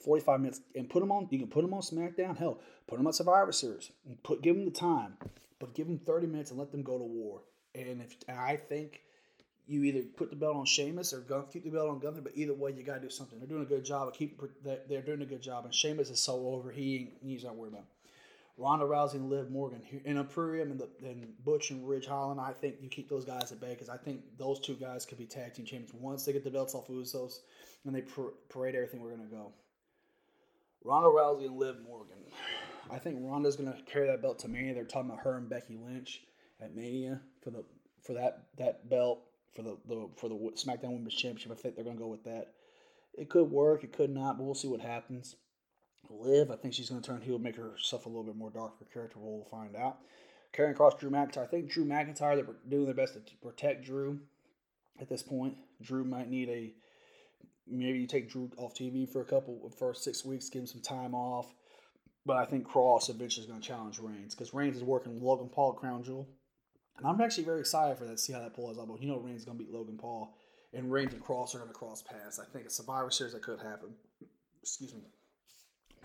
45 0.00 0.40
minutes 0.40 0.60
and 0.74 0.88
put 0.88 1.00
them 1.00 1.12
on. 1.12 1.28
You 1.30 1.38
can 1.38 1.48
put 1.48 1.62
them 1.62 1.74
on 1.74 1.80
SmackDown. 1.80 2.36
Hell, 2.36 2.60
put 2.86 2.96
them 2.96 3.06
on 3.06 3.12
Survivor 3.12 3.52
Series. 3.52 3.90
And 4.06 4.22
put 4.22 4.42
give 4.42 4.56
them 4.56 4.64
the 4.64 4.70
time, 4.70 5.14
but 5.58 5.74
give 5.74 5.86
them 5.86 5.98
30 5.98 6.26
minutes 6.26 6.50
and 6.50 6.58
let 6.58 6.72
them 6.72 6.82
go 6.82 6.98
to 6.98 7.04
war. 7.04 7.40
And 7.74 8.00
if 8.00 8.16
I 8.28 8.56
think 8.56 9.02
you 9.66 9.84
either 9.84 10.02
put 10.16 10.30
the 10.30 10.36
belt 10.36 10.56
on 10.56 10.64
Sheamus 10.64 11.12
or 11.12 11.20
Gun, 11.20 11.44
keep 11.52 11.64
the 11.64 11.70
belt 11.70 11.90
on 11.90 11.98
Gunther, 11.98 12.22
but 12.22 12.32
either 12.34 12.54
way, 12.54 12.72
you 12.72 12.82
gotta 12.82 13.00
do 13.00 13.10
something. 13.10 13.38
They're 13.38 13.48
doing 13.48 13.62
a 13.62 13.66
good 13.66 13.84
job 13.84 14.08
of 14.08 14.14
keep. 14.14 14.40
They're 14.64 15.02
doing 15.02 15.22
a 15.22 15.26
good 15.26 15.42
job, 15.42 15.66
and 15.66 15.74
Sheamus 15.74 16.10
is 16.10 16.20
so 16.20 16.46
over. 16.48 16.70
He 16.70 17.12
he's 17.22 17.44
not 17.44 17.56
worried 17.56 17.74
about. 17.74 17.84
Ronda 18.58 18.84
Rousey 18.86 19.14
and 19.14 19.30
Liv 19.30 19.50
Morgan 19.50 19.80
in 20.04 20.16
Imperium 20.16 20.72
and, 20.72 20.80
the, 20.80 20.88
and 21.04 21.32
Butch 21.44 21.70
and 21.70 21.88
Ridge 21.88 22.06
Holland. 22.06 22.40
I 22.40 22.52
think 22.52 22.76
you 22.80 22.88
keep 22.88 23.08
those 23.08 23.24
guys 23.24 23.52
at 23.52 23.60
bay 23.60 23.70
because 23.70 23.88
I 23.88 23.96
think 23.96 24.22
those 24.36 24.58
two 24.58 24.74
guys 24.74 25.06
could 25.06 25.16
be 25.16 25.26
tag 25.26 25.54
team 25.54 25.64
champions 25.64 25.94
once 25.94 26.24
they 26.24 26.32
get 26.32 26.42
the 26.42 26.50
belts 26.50 26.74
off 26.74 26.88
Usos 26.88 27.38
and 27.84 27.94
they 27.94 28.02
parade 28.48 28.74
everything 28.74 29.00
we're 29.00 29.12
gonna 29.14 29.28
go. 29.28 29.52
Ronda 30.84 31.08
Rousey 31.08 31.46
and 31.46 31.56
Liv 31.56 31.76
Morgan. 31.82 32.16
I 32.90 32.98
think 32.98 33.18
Ronda's 33.20 33.56
gonna 33.56 33.76
carry 33.86 34.06
that 34.06 34.22
belt 34.22 34.38
to 34.40 34.48
Mania. 34.48 34.74
They're 34.74 34.84
talking 34.84 35.10
about 35.10 35.24
her 35.24 35.36
and 35.36 35.48
Becky 35.48 35.76
Lynch 35.76 36.22
at 36.60 36.74
Mania 36.74 37.20
for 37.42 37.50
the 37.50 37.64
for 38.02 38.14
that 38.14 38.44
that 38.56 38.88
belt 38.88 39.20
for 39.54 39.62
the, 39.62 39.76
the 39.86 40.08
for 40.16 40.28
the 40.28 40.34
SmackDown 40.34 40.92
Women's 40.92 41.14
Championship. 41.14 41.52
I 41.52 41.54
think 41.54 41.74
they're 41.74 41.84
gonna 41.84 41.98
go 41.98 42.06
with 42.06 42.24
that. 42.24 42.54
It 43.14 43.28
could 43.28 43.50
work, 43.50 43.84
it 43.84 43.92
could 43.92 44.10
not, 44.10 44.38
but 44.38 44.44
we'll 44.44 44.54
see 44.54 44.68
what 44.68 44.80
happens. 44.80 45.36
Liv, 46.08 46.50
I 46.50 46.56
think 46.56 46.72
she's 46.72 46.88
gonna 46.88 47.02
turn 47.02 47.20
heel, 47.20 47.38
make 47.38 47.56
herself 47.56 48.06
a 48.06 48.08
little 48.08 48.24
bit 48.24 48.36
more 48.36 48.50
darker 48.50 48.86
character. 48.92 49.18
We'll 49.18 49.44
find 49.50 49.76
out. 49.76 49.98
Karrion 50.54 50.74
Kross 50.74 50.98
Drew 50.98 51.10
McIntyre. 51.10 51.42
I 51.42 51.46
think 51.46 51.70
Drew 51.70 51.84
McIntyre 51.84 52.36
they're 52.36 52.54
doing 52.68 52.86
their 52.86 52.94
best 52.94 53.14
to 53.14 53.20
protect 53.42 53.84
Drew 53.84 54.20
at 55.00 55.08
this 55.08 55.22
point. 55.22 55.56
Drew 55.82 56.04
might 56.04 56.30
need 56.30 56.48
a 56.48 56.72
maybe 57.70 57.98
you 57.98 58.06
take 58.06 58.30
Drew 58.30 58.50
off 58.56 58.74
TV 58.74 59.10
for 59.10 59.20
a 59.20 59.24
couple 59.24 59.72
for 59.78 59.94
six 59.94 60.24
weeks, 60.24 60.48
give 60.48 60.62
him 60.62 60.66
some 60.66 60.80
time 60.80 61.14
off. 61.14 61.52
But 62.26 62.36
I 62.36 62.44
think 62.44 62.68
Kross 62.68 63.08
eventually 63.08 63.44
is 63.44 63.50
going 63.50 63.60
to 63.60 63.66
challenge 63.66 63.98
Reigns 63.98 64.34
because 64.34 64.52
Reigns 64.52 64.76
is 64.76 64.84
working 64.84 65.22
Logan 65.22 65.48
Paul 65.48 65.72
Crown 65.72 66.02
Jewel, 66.02 66.28
and 66.98 67.06
I'm 67.06 67.20
actually 67.20 67.44
very 67.44 67.60
excited 67.60 67.96
for 67.96 68.04
that. 68.04 68.20
See 68.20 68.32
how 68.32 68.40
that 68.40 68.54
pulls 68.54 68.78
out. 68.78 68.88
But 68.88 69.00
you 69.00 69.08
know, 69.08 69.18
Reigns 69.18 69.40
is 69.40 69.44
going 69.46 69.56
to 69.56 69.64
beat 69.64 69.72
Logan 69.72 69.96
Paul, 69.96 70.36
and 70.74 70.92
Reigns 70.92 71.14
and 71.14 71.24
Kross 71.24 71.54
are 71.54 71.58
going 71.58 71.70
to 71.70 71.74
cross 71.74 72.02
paths. 72.02 72.38
I 72.38 72.44
think 72.52 72.66
a 72.66 72.70
Survivor 72.70 73.10
Series 73.10 73.32
that 73.32 73.42
could 73.42 73.60
happen. 73.60 73.90
Excuse 74.62 74.94
me. 74.94 75.00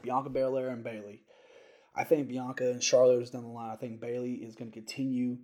Bianca 0.01 0.29
Belair 0.29 0.69
and 0.69 0.83
Bayley. 0.83 1.23
I 1.95 2.03
think 2.03 2.27
Bianca 2.27 2.71
and 2.71 2.83
Charlotte 2.83 3.21
is 3.21 3.29
down 3.29 3.43
the 3.43 3.49
line. 3.49 3.71
I 3.71 3.75
think 3.75 3.99
Bayley 3.99 4.33
is 4.33 4.55
going 4.55 4.71
to 4.71 4.75
continue 4.75 5.37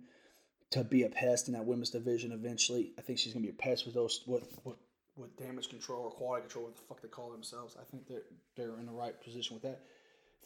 to 0.70 0.84
be 0.84 1.02
a 1.02 1.08
pest 1.08 1.48
in 1.48 1.54
that 1.54 1.64
women's 1.64 1.90
division 1.90 2.32
eventually. 2.32 2.92
I 2.98 3.02
think 3.02 3.18
she's 3.18 3.32
going 3.32 3.44
to 3.44 3.52
be 3.52 3.56
a 3.56 3.62
pest 3.62 3.86
with 3.86 3.94
those 3.94 4.22
with, 4.26 4.58
with 4.64 4.76
with 5.20 5.36
damage 5.36 5.68
control 5.68 6.04
or 6.04 6.10
quality 6.10 6.42
control, 6.42 6.64
what 6.66 6.76
the 6.76 6.82
fuck 6.82 7.00
they 7.02 7.08
call 7.08 7.30
themselves. 7.30 7.76
I 7.80 7.84
think 7.84 8.06
they're 8.06 8.22
they're 8.56 8.78
in 8.78 8.86
the 8.86 8.92
right 8.92 9.20
position 9.22 9.54
with 9.54 9.62
that. 9.62 9.82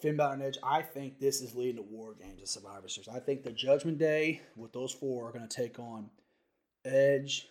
Finn 0.01 0.17
Balor 0.17 0.35
and 0.35 0.43
Edge. 0.43 0.59
I 0.63 0.83
think 0.83 1.21
this 1.21 1.41
is 1.41 1.55
leading 1.55 1.77
to 1.77 1.83
War 1.83 2.15
Games 2.15 2.41
and 2.41 2.49
Survivor 2.49 2.89
Series. 2.89 3.09
I 3.09 3.21
think 3.21 3.43
the 3.45 3.53
Judgment 3.53 3.99
Day 3.99 4.41
with 4.57 4.73
those 4.73 4.93
four 4.93 5.29
are 5.29 5.33
going 5.33 5.47
to 5.47 5.57
take 5.57 5.79
on 5.79 6.11
Edge, 6.85 7.49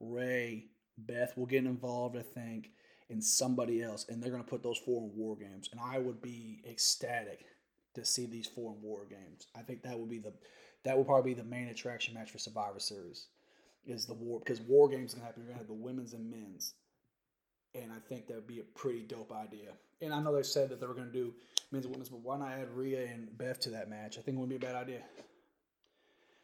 Rey, 0.00 0.66
Beth 0.98 1.36
will 1.36 1.46
get 1.46 1.64
involved. 1.64 2.16
I 2.16 2.22
think, 2.22 2.70
and 3.08 3.22
somebody 3.22 3.82
else, 3.82 4.06
and 4.08 4.22
they're 4.22 4.32
going 4.32 4.42
to 4.42 4.48
put 4.48 4.62
those 4.62 4.78
four 4.78 5.02
in 5.02 5.16
War 5.16 5.36
Games. 5.36 5.68
And 5.70 5.80
I 5.80 5.98
would 5.98 6.20
be 6.20 6.60
ecstatic 6.68 7.46
to 7.94 8.04
see 8.04 8.26
these 8.26 8.48
four 8.48 8.74
in 8.74 8.82
War 8.82 9.06
Games. 9.08 9.46
I 9.56 9.62
think 9.62 9.82
that 9.82 9.98
would 9.98 10.10
be 10.10 10.18
the 10.18 10.32
that 10.84 10.96
would 10.96 11.06
probably 11.06 11.34
be 11.34 11.40
the 11.40 11.48
main 11.48 11.68
attraction 11.68 12.14
match 12.14 12.30
for 12.30 12.38
Survivor 12.38 12.80
Series 12.80 13.26
is 13.86 14.06
the 14.06 14.14
war 14.14 14.40
because 14.40 14.60
War 14.60 14.88
Games 14.88 15.14
gonna 15.14 15.26
happen. 15.26 15.42
You're 15.42 15.52
gonna 15.52 15.58
have 15.58 15.68
the 15.68 15.74
women's 15.74 16.12
and 16.12 16.30
men's, 16.30 16.74
and 17.74 17.92
I 17.92 17.98
think 18.08 18.26
that 18.26 18.34
would 18.34 18.46
be 18.46 18.60
a 18.60 18.78
pretty 18.78 19.00
dope 19.00 19.32
idea. 19.32 19.72
And 20.00 20.12
I 20.12 20.20
know 20.20 20.34
they 20.34 20.42
said 20.42 20.68
that 20.70 20.80
they 20.80 20.86
were 20.86 20.94
gonna 20.94 21.12
do 21.12 21.34
men's 21.72 21.84
and 21.84 21.94
women's, 21.94 22.10
but 22.10 22.20
why 22.20 22.38
not 22.38 22.52
add 22.52 22.70
Rhea 22.74 23.06
and 23.06 23.36
Beth 23.36 23.60
to 23.60 23.70
that 23.70 23.88
match? 23.88 24.18
I 24.18 24.22
think 24.22 24.36
it 24.36 24.40
wouldn't 24.40 24.60
be 24.60 24.66
a 24.66 24.70
bad 24.70 24.76
idea. 24.76 25.02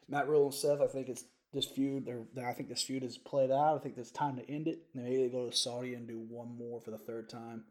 Matt 0.09 0.27
Riddle 0.27 0.45
and 0.45 0.53
Seth, 0.53 0.81
I 0.81 0.87
think 0.87 1.09
it's 1.09 1.25
this 1.53 1.65
feud. 1.65 2.05
They're, 2.05 2.45
I 2.45 2.53
think 2.53 2.69
this 2.69 2.83
feud 2.83 3.03
is 3.03 3.17
played 3.17 3.51
out. 3.51 3.75
I 3.75 3.79
think 3.79 3.97
it's 3.97 4.11
time 4.11 4.35
to 4.37 4.49
end 4.49 4.67
it. 4.67 4.79
Maybe 4.93 5.17
they 5.17 5.29
go 5.29 5.49
to 5.49 5.55
Saudi 5.55 5.93
and 5.93 6.07
do 6.07 6.19
one 6.19 6.57
more 6.57 6.81
for 6.81 6.91
the 6.91 6.97
third 6.97 7.29
time. 7.29 7.63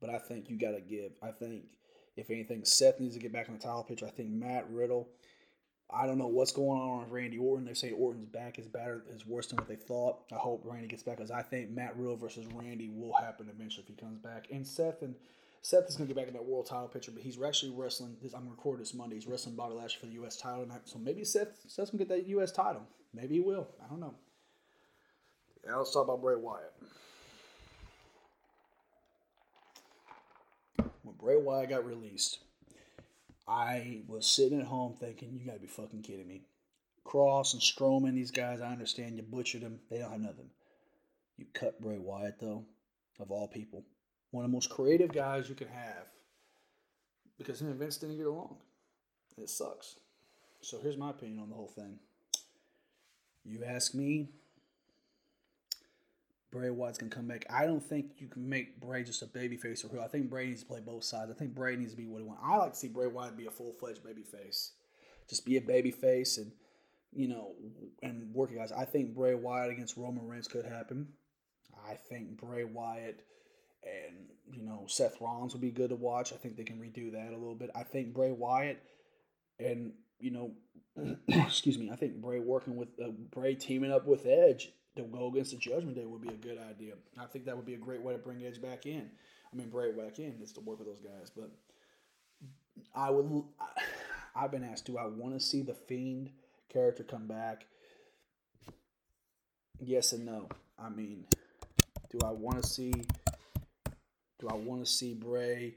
But 0.00 0.10
I 0.10 0.18
think 0.18 0.48
you 0.48 0.58
got 0.58 0.72
to 0.72 0.80
give. 0.80 1.12
I 1.22 1.30
think 1.30 1.64
if 2.16 2.30
anything, 2.30 2.64
Seth 2.64 3.00
needs 3.00 3.14
to 3.14 3.20
get 3.20 3.32
back 3.32 3.48
on 3.48 3.56
the 3.56 3.60
title 3.60 3.82
picture. 3.82 4.06
I 4.06 4.10
think 4.10 4.30
Matt 4.30 4.66
Riddle 4.70 5.08
I 5.92 6.06
don't 6.06 6.18
know 6.18 6.28
what's 6.28 6.52
going 6.52 6.80
on 6.80 7.00
with 7.00 7.10
Randy 7.10 7.38
Orton. 7.38 7.64
They 7.64 7.74
say 7.74 7.90
Orton's 7.90 8.28
back 8.28 8.58
is 8.58 8.66
better, 8.66 9.02
is 9.12 9.26
worse 9.26 9.48
than 9.48 9.56
what 9.58 9.68
they 9.68 9.76
thought. 9.76 10.18
I 10.32 10.36
hope 10.36 10.62
Randy 10.64 10.86
gets 10.86 11.02
back 11.02 11.16
because 11.16 11.30
I 11.30 11.42
think 11.42 11.70
Matt 11.70 11.96
Riddle 11.96 12.16
versus 12.16 12.46
Randy 12.54 12.90
will 12.94 13.12
happen 13.12 13.48
eventually 13.52 13.84
if 13.88 13.88
he 13.88 14.00
comes 14.00 14.18
back. 14.18 14.46
And 14.52 14.66
Seth 14.66 15.02
and 15.02 15.14
Seth 15.62 15.88
is 15.88 15.96
going 15.96 16.08
to 16.08 16.14
get 16.14 16.20
back 16.20 16.28
in 16.28 16.34
that 16.34 16.44
world 16.44 16.66
title 16.66 16.88
picture, 16.88 17.10
but 17.10 17.22
he's 17.22 17.40
actually 17.42 17.72
wrestling. 17.72 18.16
This, 18.22 18.32
I'm 18.32 18.48
recording 18.48 18.80
this 18.80 18.94
Monday. 18.94 19.16
He's 19.16 19.26
wrestling 19.26 19.56
Bobby 19.56 19.74
Lashley 19.74 20.00
for 20.00 20.06
the 20.06 20.12
U.S. 20.14 20.36
title 20.36 20.62
tonight. 20.62 20.82
So 20.84 20.98
maybe 20.98 21.24
Seth 21.24 21.58
Seth's 21.66 21.90
going 21.90 21.98
to 21.98 22.04
get 22.04 22.08
that 22.08 22.26
U.S. 22.28 22.52
title. 22.52 22.82
Maybe 23.12 23.34
he 23.34 23.40
will. 23.40 23.66
I 23.84 23.88
don't 23.88 24.00
know. 24.00 24.14
Now 25.66 25.78
let's 25.78 25.92
talk 25.92 26.04
about 26.04 26.22
Bray 26.22 26.36
Wyatt. 26.36 26.72
When 31.02 31.16
Bray 31.16 31.36
Wyatt 31.36 31.68
got 31.68 31.84
released, 31.84 32.38
I 33.50 34.02
was 34.06 34.26
sitting 34.26 34.60
at 34.60 34.66
home 34.66 34.94
thinking, 34.94 35.36
you 35.36 35.44
got 35.44 35.54
to 35.54 35.60
be 35.60 35.66
fucking 35.66 36.02
kidding 36.02 36.28
me. 36.28 36.42
Kross 37.04 37.52
and 37.52 37.60
Strowman, 37.60 38.14
these 38.14 38.30
guys, 38.30 38.60
I 38.60 38.70
understand 38.70 39.16
you 39.16 39.24
butchered 39.24 39.62
them. 39.62 39.80
They 39.90 39.98
don't 39.98 40.12
have 40.12 40.20
nothing. 40.20 40.50
You 41.36 41.46
cut 41.52 41.80
Bray 41.80 41.98
Wyatt, 41.98 42.36
though, 42.40 42.64
of 43.18 43.32
all 43.32 43.48
people. 43.48 43.84
One 44.30 44.44
of 44.44 44.50
the 44.50 44.54
most 44.54 44.70
creative 44.70 45.12
guys 45.12 45.48
you 45.48 45.56
can 45.56 45.66
have. 45.66 46.06
Because 47.38 47.60
him 47.60 47.68
and 47.68 47.78
Vince 47.78 47.96
didn't 47.96 48.18
get 48.18 48.26
along. 48.26 48.56
It 49.36 49.50
sucks. 49.50 49.96
So 50.60 50.78
here's 50.80 50.96
my 50.96 51.10
opinion 51.10 51.40
on 51.40 51.48
the 51.48 51.56
whole 51.56 51.72
thing. 51.74 51.98
You 53.44 53.64
ask 53.64 53.94
me, 53.94 54.28
Bray 56.50 56.70
Wyatt's 56.70 56.98
gonna 56.98 57.10
come 57.10 57.28
back. 57.28 57.46
I 57.48 57.64
don't 57.64 57.82
think 57.82 58.12
you 58.18 58.26
can 58.26 58.48
make 58.48 58.80
Bray 58.80 59.04
just 59.04 59.22
a 59.22 59.26
babyface 59.26 59.84
or 59.84 59.88
who. 59.88 60.00
I 60.00 60.08
think 60.08 60.28
Bray 60.28 60.46
needs 60.46 60.60
to 60.60 60.66
play 60.66 60.80
both 60.80 61.04
sides. 61.04 61.30
I 61.30 61.34
think 61.34 61.54
Bray 61.54 61.76
needs 61.76 61.92
to 61.92 61.96
be 61.96 62.06
what 62.06 62.20
he 62.20 62.24
wants. 62.24 62.42
I 62.44 62.56
like 62.56 62.72
to 62.72 62.78
see 62.78 62.88
Bray 62.88 63.06
Wyatt 63.06 63.36
be 63.36 63.46
a 63.46 63.50
full 63.50 63.72
fledged 63.72 64.02
babyface. 64.02 64.70
Just 65.28 65.46
be 65.46 65.56
a 65.56 65.60
babyface 65.60 66.38
and 66.38 66.52
you 67.12 67.28
know 67.28 67.52
and 68.02 68.34
work 68.34 68.54
guys. 68.54 68.72
I 68.72 68.84
think 68.84 69.14
Bray 69.14 69.34
Wyatt 69.34 69.70
against 69.70 69.96
Roman 69.96 70.26
Reigns 70.26 70.48
could 70.48 70.64
happen. 70.64 71.08
I 71.88 71.94
think 71.94 72.36
Bray 72.36 72.64
Wyatt 72.64 73.24
and 73.84 74.16
you 74.52 74.62
know 74.62 74.84
Seth 74.88 75.20
Rollins 75.20 75.52
would 75.52 75.62
be 75.62 75.70
good 75.70 75.90
to 75.90 75.96
watch. 75.96 76.32
I 76.32 76.36
think 76.36 76.56
they 76.56 76.64
can 76.64 76.80
redo 76.80 77.12
that 77.12 77.32
a 77.32 77.36
little 77.36 77.54
bit. 77.54 77.70
I 77.74 77.84
think 77.84 78.12
Bray 78.12 78.32
Wyatt 78.32 78.82
and 79.60 79.92
you 80.18 80.30
know, 80.30 80.52
excuse 81.28 81.78
me. 81.78 81.90
I 81.92 81.96
think 81.96 82.20
Bray 82.20 82.40
working 82.40 82.76
with 82.76 82.88
uh, 83.02 83.10
Bray 83.30 83.54
teaming 83.54 83.92
up 83.92 84.06
with 84.06 84.26
Edge 84.26 84.70
to 84.96 85.02
go 85.02 85.28
against 85.28 85.52
the 85.52 85.58
Judgment 85.58 85.96
Day 85.96 86.04
would 86.04 86.22
be 86.22 86.28
a 86.28 86.32
good 86.32 86.58
idea. 86.58 86.94
I 87.18 87.26
think 87.26 87.44
that 87.44 87.56
would 87.56 87.66
be 87.66 87.74
a 87.74 87.78
great 87.78 88.02
way 88.02 88.12
to 88.12 88.18
bring 88.18 88.44
Edge 88.44 88.60
back 88.60 88.86
in. 88.86 89.10
I 89.52 89.56
mean, 89.56 89.70
Bray 89.70 89.92
back 89.92 90.18
in 90.18 90.38
is 90.42 90.52
to 90.52 90.60
work 90.60 90.78
with 90.78 90.88
those 90.88 91.00
guys. 91.00 91.30
But 91.34 91.50
I 92.94 93.10
would. 93.10 93.44
I, 93.60 93.66
I've 94.34 94.50
been 94.50 94.64
asked, 94.64 94.86
do 94.86 94.96
I 94.96 95.06
want 95.06 95.34
to 95.34 95.40
see 95.40 95.62
the 95.62 95.74
Fiend 95.74 96.30
character 96.68 97.02
come 97.02 97.26
back? 97.26 97.66
Yes 99.80 100.12
and 100.12 100.24
no. 100.24 100.48
I 100.78 100.88
mean, 100.88 101.24
do 102.10 102.18
I 102.24 102.30
want 102.30 102.62
to 102.62 102.68
see? 102.68 102.92
Do 104.38 104.48
I 104.48 104.54
want 104.54 104.84
to 104.84 104.90
see 104.90 105.14
Bray 105.14 105.74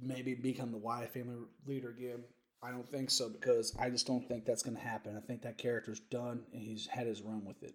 maybe 0.00 0.34
become 0.34 0.70
the 0.70 0.78
Wyatt 0.78 1.12
family 1.12 1.36
leader 1.66 1.90
again? 1.90 2.24
I 2.62 2.70
don't 2.70 2.88
think 2.88 3.10
so 3.10 3.28
because 3.28 3.76
I 3.78 3.90
just 3.90 4.06
don't 4.06 4.26
think 4.26 4.46
that's 4.46 4.62
going 4.62 4.76
to 4.76 4.82
happen. 4.82 5.16
I 5.16 5.20
think 5.20 5.42
that 5.42 5.58
character's 5.58 6.00
done 6.00 6.44
and 6.54 6.62
he's 6.62 6.86
had 6.86 7.06
his 7.06 7.20
run 7.20 7.44
with 7.44 7.62
it. 7.62 7.74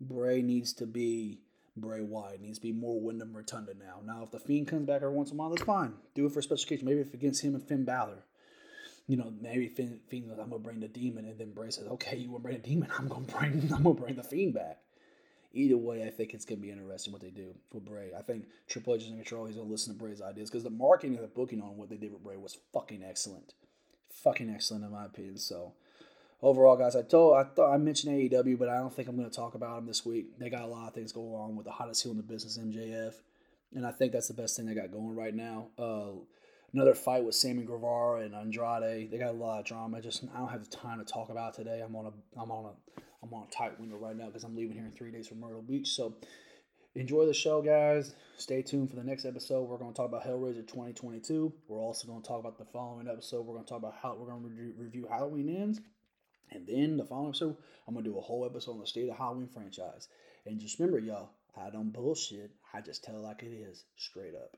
Bray 0.00 0.42
needs 0.42 0.72
to 0.74 0.86
be 0.86 1.40
Bray 1.76 2.00
Wyatt. 2.00 2.40
needs 2.40 2.58
to 2.58 2.62
be 2.62 2.72
more 2.72 3.00
Wyndham 3.00 3.36
Rotunda 3.36 3.72
now. 3.74 4.00
Now, 4.04 4.22
if 4.22 4.30
the 4.30 4.38
Fiend 4.38 4.68
comes 4.68 4.86
back 4.86 5.02
every 5.02 5.14
once 5.14 5.30
in 5.30 5.36
a 5.36 5.38
while, 5.38 5.50
that's 5.50 5.62
fine. 5.62 5.94
Do 6.14 6.26
it 6.26 6.32
for 6.32 6.40
a 6.40 6.42
special 6.42 6.64
occasion. 6.64 6.86
Maybe 6.86 7.00
if 7.00 7.14
against 7.14 7.42
him 7.42 7.54
and 7.54 7.62
Finn 7.62 7.84
Balor. 7.84 8.24
You 9.06 9.16
know, 9.16 9.32
maybe 9.40 9.68
Finn, 9.68 10.00
Fiend 10.08 10.30
I'm 10.30 10.50
gonna 10.50 10.58
bring 10.58 10.80
the 10.80 10.88
demon, 10.88 11.24
and 11.24 11.38
then 11.38 11.52
Bray 11.52 11.70
says, 11.70 11.86
Okay, 11.86 12.16
you 12.16 12.30
wanna 12.30 12.42
bring 12.42 12.56
a 12.56 12.58
demon? 12.58 12.88
I'm 12.98 13.08
gonna 13.08 13.24
bring 13.24 13.72
I'm 13.74 13.82
gonna 13.82 13.94
bring 13.94 14.16
the 14.16 14.22
Fiend 14.22 14.54
back. 14.54 14.78
Either 15.54 15.78
way, 15.78 16.04
I 16.04 16.10
think 16.10 16.34
it's 16.34 16.44
gonna 16.44 16.60
be 16.60 16.70
interesting 16.70 17.12
what 17.12 17.22
they 17.22 17.30
do 17.30 17.54
with 17.72 17.84
Bray. 17.84 18.10
I 18.16 18.22
think 18.22 18.46
Triple 18.68 18.94
H 18.94 19.02
is 19.02 19.08
in 19.08 19.16
control. 19.16 19.46
He's 19.46 19.56
gonna 19.56 19.68
listen 19.68 19.94
to 19.94 19.98
Bray's 19.98 20.20
ideas 20.20 20.50
because 20.50 20.64
the 20.64 20.70
marketing 20.70 21.16
and 21.16 21.24
the 21.24 21.28
booking 21.28 21.62
on 21.62 21.76
what 21.76 21.88
they 21.88 21.96
did 21.96 22.12
with 22.12 22.22
Bray 22.22 22.36
was 22.36 22.58
fucking 22.72 23.02
excellent, 23.02 23.54
fucking 24.10 24.50
excellent 24.50 24.84
in 24.84 24.92
my 24.92 25.06
opinion. 25.06 25.38
So 25.38 25.72
overall, 26.42 26.76
guys, 26.76 26.96
I 26.96 27.02
told 27.02 27.36
I 27.36 27.44
thought 27.44 27.72
I 27.72 27.78
mentioned 27.78 28.14
AEW, 28.14 28.58
but 28.58 28.68
I 28.68 28.76
don't 28.76 28.92
think 28.92 29.08
I'm 29.08 29.16
going 29.16 29.28
to 29.28 29.34
talk 29.34 29.54
about 29.54 29.76
them 29.76 29.86
this 29.86 30.04
week. 30.04 30.38
They 30.38 30.50
got 30.50 30.62
a 30.62 30.66
lot 30.66 30.88
of 30.88 30.94
things 30.94 31.12
going 31.12 31.34
on 31.34 31.56
with 31.56 31.66
the 31.66 31.72
hottest 31.72 32.02
heel 32.02 32.12
in 32.12 32.18
the 32.18 32.22
business, 32.22 32.58
MJF, 32.58 33.14
and 33.74 33.86
I 33.86 33.92
think 33.92 34.12
that's 34.12 34.28
the 34.28 34.34
best 34.34 34.56
thing 34.56 34.66
they 34.66 34.74
got 34.74 34.92
going 34.92 35.14
right 35.14 35.34
now. 35.34 35.68
Uh, 35.78 36.20
another 36.72 36.94
fight 36.94 37.24
with 37.24 37.34
Sammy 37.34 37.64
Guevara 37.64 38.22
and 38.22 38.34
Andrade. 38.34 39.10
They 39.10 39.18
got 39.18 39.30
a 39.30 39.38
lot 39.38 39.60
of 39.60 39.66
drama. 39.66 40.00
Just 40.00 40.24
I 40.34 40.38
don't 40.38 40.50
have 40.50 40.68
the 40.68 40.76
time 40.76 40.98
to 40.98 41.04
talk 41.04 41.30
about 41.30 41.54
today. 41.54 41.82
I'm 41.84 41.96
on 41.96 42.06
a 42.06 42.40
I'm 42.40 42.50
on 42.50 42.66
a 42.66 43.00
I'm 43.22 43.32
on 43.34 43.46
a 43.48 43.50
tight 43.50 43.78
window 43.80 43.96
right 43.96 44.16
now 44.16 44.26
because 44.26 44.44
I'm 44.44 44.56
leaving 44.56 44.76
here 44.76 44.86
in 44.86 44.92
three 44.92 45.10
days 45.10 45.28
for 45.28 45.34
Myrtle 45.34 45.62
Beach. 45.62 45.88
So 45.88 46.14
enjoy 46.94 47.26
the 47.26 47.34
show, 47.34 47.62
guys. 47.62 48.14
Stay 48.36 48.62
tuned 48.62 48.90
for 48.90 48.96
the 48.96 49.04
next 49.04 49.24
episode. 49.24 49.62
We're 49.62 49.78
going 49.78 49.92
to 49.92 49.96
talk 49.96 50.06
about 50.06 50.24
Hellraiser 50.24 50.66
2022. 50.66 51.52
We're 51.66 51.80
also 51.80 52.06
going 52.06 52.22
to 52.22 52.28
talk 52.28 52.38
about 52.38 52.58
the 52.58 52.64
following 52.66 53.08
episode. 53.08 53.44
We're 53.44 53.54
going 53.54 53.64
to 53.64 53.68
talk 53.68 53.78
about 53.78 53.96
how 54.00 54.14
we're 54.14 54.30
going 54.30 54.44
to 54.44 54.72
review 54.80 55.08
Halloween 55.10 55.48
ends. 55.48 55.80
And 56.50 56.66
then 56.66 56.96
the 56.96 57.04
following 57.04 57.28
episode, 57.28 57.56
I'm 57.86 57.94
gonna 57.94 58.04
do 58.04 58.18
a 58.18 58.22
whole 58.22 58.44
episode 58.44 58.72
on 58.72 58.80
the 58.80 58.86
state 58.86 59.08
of 59.08 59.16
Halloween 59.16 59.48
franchise. 59.48 60.08
And 60.46 60.60
just 60.60 60.78
remember, 60.78 60.98
y'all, 60.98 61.30
I 61.56 61.70
don't 61.70 61.92
bullshit. 61.92 62.50
I 62.72 62.80
just 62.80 63.04
tell 63.04 63.16
it 63.16 63.22
like 63.22 63.42
it 63.42 63.52
is, 63.52 63.84
straight 63.96 64.34
up. 64.34 64.56